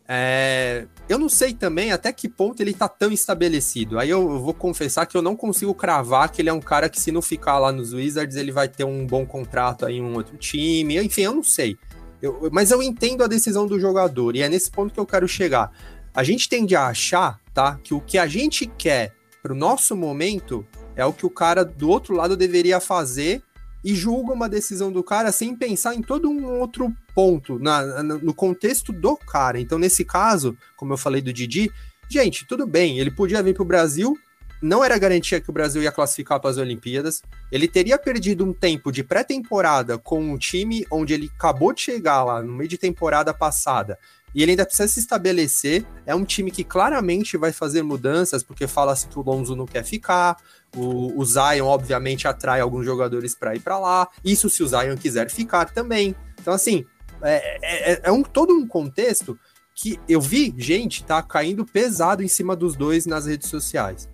[0.08, 4.00] é, eu não sei também até que ponto ele tá tão estabelecido.
[4.00, 6.90] Aí eu, eu vou confessar que eu não consigo cravar que ele é um cara
[6.90, 10.02] que, se não ficar lá nos Wizards, ele vai ter um bom contrato aí em
[10.02, 10.98] um outro time.
[10.98, 11.78] Enfim, eu não sei.
[12.22, 15.28] Eu- mas eu entendo a decisão do jogador, e é nesse ponto que eu quero
[15.28, 15.72] chegar.
[16.14, 20.66] A gente tende a achar, tá, que o que a gente quer pro nosso momento
[20.96, 23.42] é o que o cara do outro lado deveria fazer
[23.84, 28.16] e julga uma decisão do cara sem pensar em todo um outro ponto, na, na-
[28.16, 29.60] no contexto do cara.
[29.60, 31.72] Então, nesse caso, como eu falei do Didi,
[32.10, 34.18] gente, tudo bem, ele podia vir pro Brasil,
[34.62, 38.52] não era garantia que o Brasil ia classificar para as Olimpíadas, ele teria perdido um
[38.52, 42.78] tempo de pré-temporada com um time onde ele acabou de chegar lá no meio de
[42.78, 43.98] temporada passada,
[44.34, 45.86] e ele ainda precisa se estabelecer.
[46.06, 49.84] É um time que claramente vai fazer mudanças, porque fala-se que o Lonzo não quer
[49.84, 50.38] ficar,
[50.76, 54.08] o, o Zion, obviamente, atrai alguns jogadores para ir para lá.
[54.24, 56.16] Isso se o Zion quiser ficar também.
[56.40, 56.86] Então, assim,
[57.22, 59.38] é, é- é um, todo um contexto
[59.74, 64.10] que eu vi gente tá caindo pesado em cima dos dois nas redes sociais.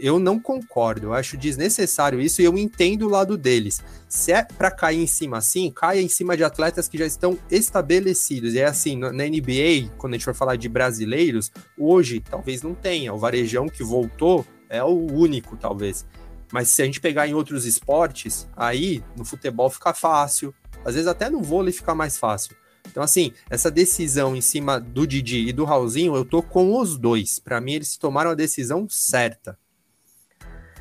[0.00, 3.82] Eu não concordo, eu acho desnecessário isso e eu entendo o lado deles.
[4.08, 7.38] Se é para cair em cima assim, caia em cima de atletas que já estão
[7.50, 8.54] estabelecidos.
[8.54, 12.74] E é assim, na NBA, quando a gente for falar de brasileiros, hoje talvez não
[12.74, 13.12] tenha.
[13.12, 16.06] O Varejão que voltou é o único, talvez.
[16.52, 20.54] Mas se a gente pegar em outros esportes, aí no futebol fica fácil.
[20.84, 22.56] Às vezes até no vôlei fica mais fácil.
[22.90, 26.96] Então, assim, essa decisão em cima do Didi e do Raulzinho, eu tô com os
[26.98, 27.38] dois.
[27.38, 29.58] Para mim, eles tomaram a decisão certa.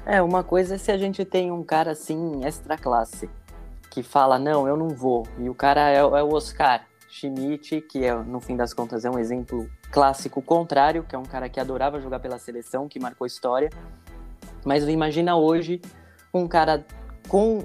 [0.10, 3.30] É, uma coisa é se a gente tem um cara assim, extra classe,
[3.92, 5.28] que fala, não, eu não vou.
[5.38, 9.10] E o cara é, é o Oscar Schmidt, que é, no fim das contas é
[9.12, 13.28] um exemplo clássico contrário, que é um cara que adorava jogar pela seleção, que marcou
[13.28, 13.70] história.
[14.66, 15.80] Mas imagina hoje
[16.34, 16.84] um cara
[17.28, 17.64] com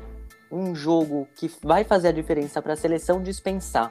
[0.52, 3.90] um jogo que vai fazer a diferença para a seleção dispensar.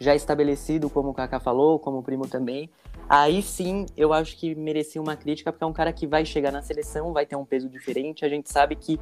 [0.00, 2.68] Já estabelecido, como o Kaká falou, como o primo também.
[3.14, 6.50] Aí sim, eu acho que merecia uma crítica, porque é um cara que vai chegar
[6.50, 8.24] na seleção, vai ter um peso diferente.
[8.24, 8.98] A gente sabe que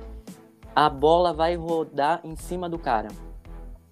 [0.75, 3.07] a bola vai rodar em cima do cara.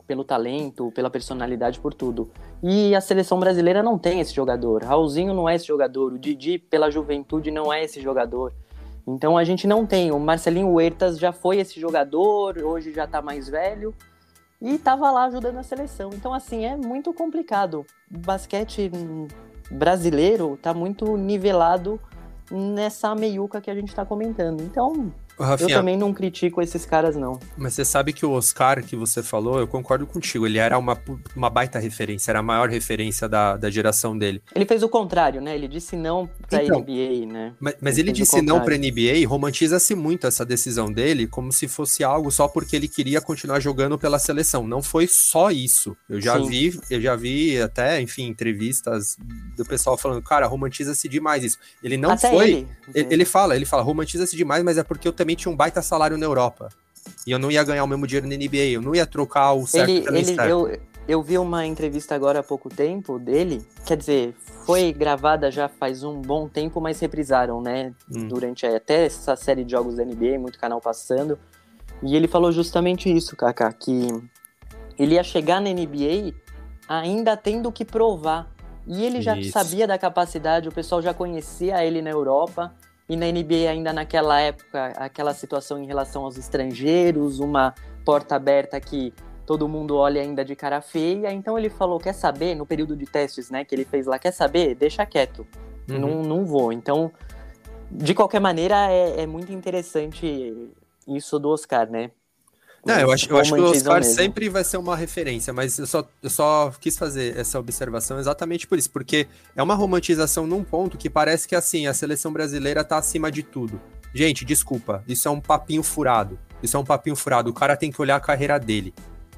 [0.08, 2.28] Pelo talento, pela personalidade, por tudo.
[2.60, 4.82] E a seleção brasileira não tem esse jogador.
[4.82, 6.12] Raulzinho não é esse jogador.
[6.12, 8.52] O Didi, pela juventude, não é esse jogador.
[9.06, 10.10] Então a gente não tem.
[10.10, 13.94] O Marcelinho Huertas já foi esse jogador, hoje já tá mais velho
[14.60, 16.10] e tava lá ajudando a seleção.
[16.12, 17.86] Então, assim, é muito complicado.
[18.10, 18.90] Basquete
[19.70, 22.00] brasileiro tá muito nivelado
[22.50, 24.62] nessa meiuca que a gente tá comentando.
[24.62, 25.12] Então,
[25.45, 27.39] Rafinha, eu também não critico esses caras, não.
[27.57, 30.47] Mas você sabe que o Oscar que você falou, eu concordo contigo.
[30.47, 30.99] Ele era uma,
[31.34, 34.43] uma baita referência, era a maior referência da, da geração dele.
[34.55, 35.55] Ele fez o contrário, né?
[35.55, 37.55] Ele disse não pra Então, NBA, né?
[37.61, 38.78] Mas, mas Ele ele disse não pra.
[38.78, 43.61] NBA, romantiza-se muito essa decisão dele, como se fosse algo só porque ele queria continuar
[43.61, 44.66] jogando pela seleção.
[44.66, 45.97] Não foi só isso.
[46.09, 46.49] Eu já Sim.
[46.49, 49.16] vi, eu já vi até, enfim, entrevistas
[49.57, 51.59] do pessoal falando, cara, romantiza-se demais isso.
[51.82, 52.51] Ele não Até foi.
[52.51, 52.68] ele.
[52.95, 56.16] Ele, ele fala, ele fala, romantiza-se demais, mas é porque eu também um baita salário
[56.16, 56.68] na Europa.
[57.26, 59.66] E eu não ia ganhar o mesmo dinheiro na NBA, eu não ia trocar o
[59.66, 60.48] certo Ele, pelo ele, incerto.
[60.48, 65.68] eu, eu vi uma entrevista agora há pouco tempo dele, quer dizer, foi gravada já
[65.68, 67.92] faz um bom tempo, mas reprisaram, né?
[68.10, 68.28] Hum.
[68.28, 71.38] Durante até essa série de jogos da NBA, muito canal passando.
[72.02, 74.08] E ele falou justamente isso, Kaká, que
[74.98, 76.34] ele ia chegar na NBA
[76.88, 78.50] ainda tendo que provar.
[78.86, 79.52] E ele já Isso.
[79.52, 82.72] sabia da capacidade, o pessoal já conhecia ele na Europa.
[83.09, 88.78] E na NBA, ainda naquela época, aquela situação em relação aos estrangeiros, uma porta aberta
[88.80, 89.14] que
[89.46, 91.32] todo mundo olha ainda de cara feia.
[91.32, 94.32] Então ele falou: quer saber, no período de testes né, que ele fez lá, quer
[94.32, 94.74] saber?
[94.74, 95.46] Deixa quieto.
[95.88, 95.98] Uhum.
[95.98, 96.70] Não, não vou.
[96.70, 97.11] Então,
[97.90, 100.70] de qualquer maneira, é, é muito interessante
[101.06, 102.11] isso do Oscar, né?
[102.89, 104.14] Não, eu acho, eu acho que o Oscar mesmo.
[104.14, 108.66] sempre vai ser uma referência, mas eu só, eu só quis fazer essa observação exatamente
[108.66, 112.82] por isso, porque é uma romantização num ponto que parece que assim, a seleção brasileira
[112.82, 113.80] tá acima de tudo.
[114.14, 116.39] Gente, desculpa, isso é um papinho furado.
[116.62, 117.51] Isso é um papinho furado.
[117.51, 118.95] O cara tem que olhar a carreira dele.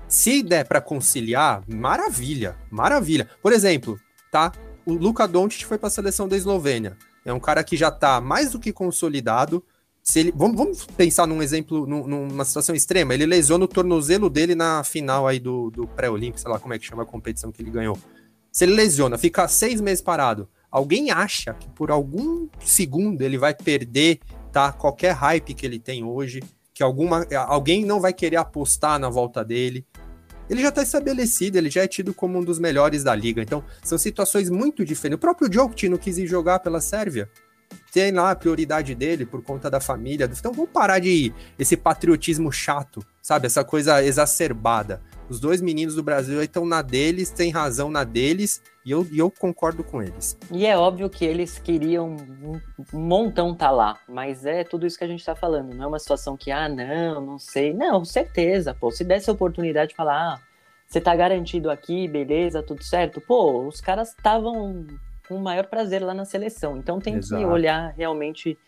[0.08, 3.28] Se der pra conciliar, maravilha, maravilha.
[3.42, 3.98] Por exemplo,
[4.30, 4.52] tá?
[4.86, 6.96] O Luka Doncic foi pra seleção da Eslovênia.
[7.24, 9.62] É um cara que já tá mais do que consolidado.
[10.02, 13.14] Se ele, vamos, vamos pensar num exemplo, num- numa situação extrema.
[13.14, 16.78] Ele lesiona o tornozelo dele na final aí do, do pré-olímpico, sei lá como é
[16.78, 17.98] que chama a competição que ele ganhou.
[18.50, 23.54] Se ele lesiona, fica seis meses parado, alguém acha que por algum segundo ele vai
[23.54, 24.18] perder
[24.50, 26.42] tá, qualquer hype que ele tem hoje,
[26.74, 29.86] que alguma, alguém não vai querer apostar na volta dele.
[30.48, 33.40] Ele já está estabelecido, ele já é tido como um dos melhores da liga.
[33.40, 35.18] Então, são situações muito diferentes.
[35.18, 37.30] O próprio Jokic não quis ir jogar pela Sérvia
[37.92, 40.30] tem lá a prioridade dele por conta da família.
[40.32, 43.46] Então vamos parar de esse patriotismo chato, sabe?
[43.46, 45.00] Essa coisa exacerbada.
[45.28, 49.18] Os dois meninos do Brasil estão na deles, têm razão na deles, e eu, e
[49.20, 50.36] eu concordo com eles.
[50.50, 52.60] E é óbvio que eles queriam um
[52.92, 55.72] montão tá lá, mas é tudo isso que a gente tá falando.
[55.72, 57.72] Não é uma situação que, ah, não, não sei.
[57.72, 58.90] Não, certeza, pô.
[58.90, 60.40] Se desse a oportunidade de falar, ah,
[60.84, 63.20] você tá garantido aqui, beleza, tudo certo.
[63.20, 64.84] Pô, os caras estavam
[65.30, 66.76] com o maior prazer lá na seleção.
[66.76, 67.40] Então tem Exato.
[67.40, 68.58] que olhar realmente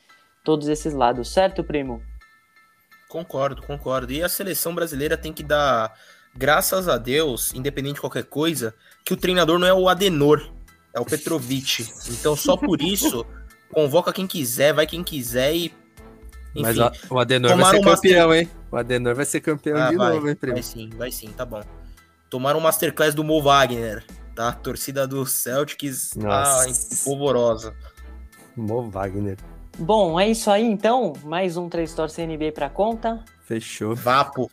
[0.44, 2.00] todos esses lados, certo, primo?
[3.08, 4.12] Concordo, concordo.
[4.12, 5.92] E a seleção brasileira tem que dar,
[6.34, 8.72] graças a Deus, independente de qualquer coisa,
[9.04, 10.48] que o treinador não é o Adenor,
[10.94, 11.84] é o Petrovic.
[12.10, 13.26] Então, só por isso,
[13.72, 15.74] convoca quem quiser, vai quem quiser e.
[16.54, 18.48] Enfim, Mas a- o Adenor vai ser campeão, hein?
[18.70, 20.54] O Adenor vai ser campeão Ah, de vai, novo, hein, primo?
[20.54, 21.60] vai sim, vai sim, tá bom.
[22.30, 24.04] Tomaram um masterclass do Mo Wagner,
[24.34, 24.52] tá?
[24.52, 26.70] Torcida do Celtics, Nossa.
[26.70, 27.74] ah, polvorosa.
[28.56, 29.36] Mo Wagner.
[29.78, 31.14] Bom, é isso aí então.
[31.24, 33.24] Mais um 3 Torce NBA pra conta.
[33.42, 33.94] Fechou.
[33.94, 34.50] Vapo.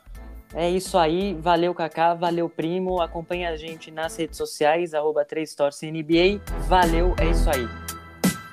[0.53, 5.91] É isso aí, valeu Kaká, valeu Primo, acompanha a gente nas redes sociais, arroba 3torce
[5.91, 7.69] NBA, valeu, é isso aí.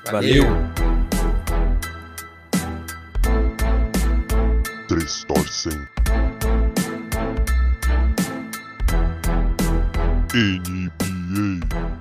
[0.05, 0.45] Valeu.
[4.89, 5.73] Três torcem.
[10.35, 11.06] NBA.
[11.37, 11.96] Yay.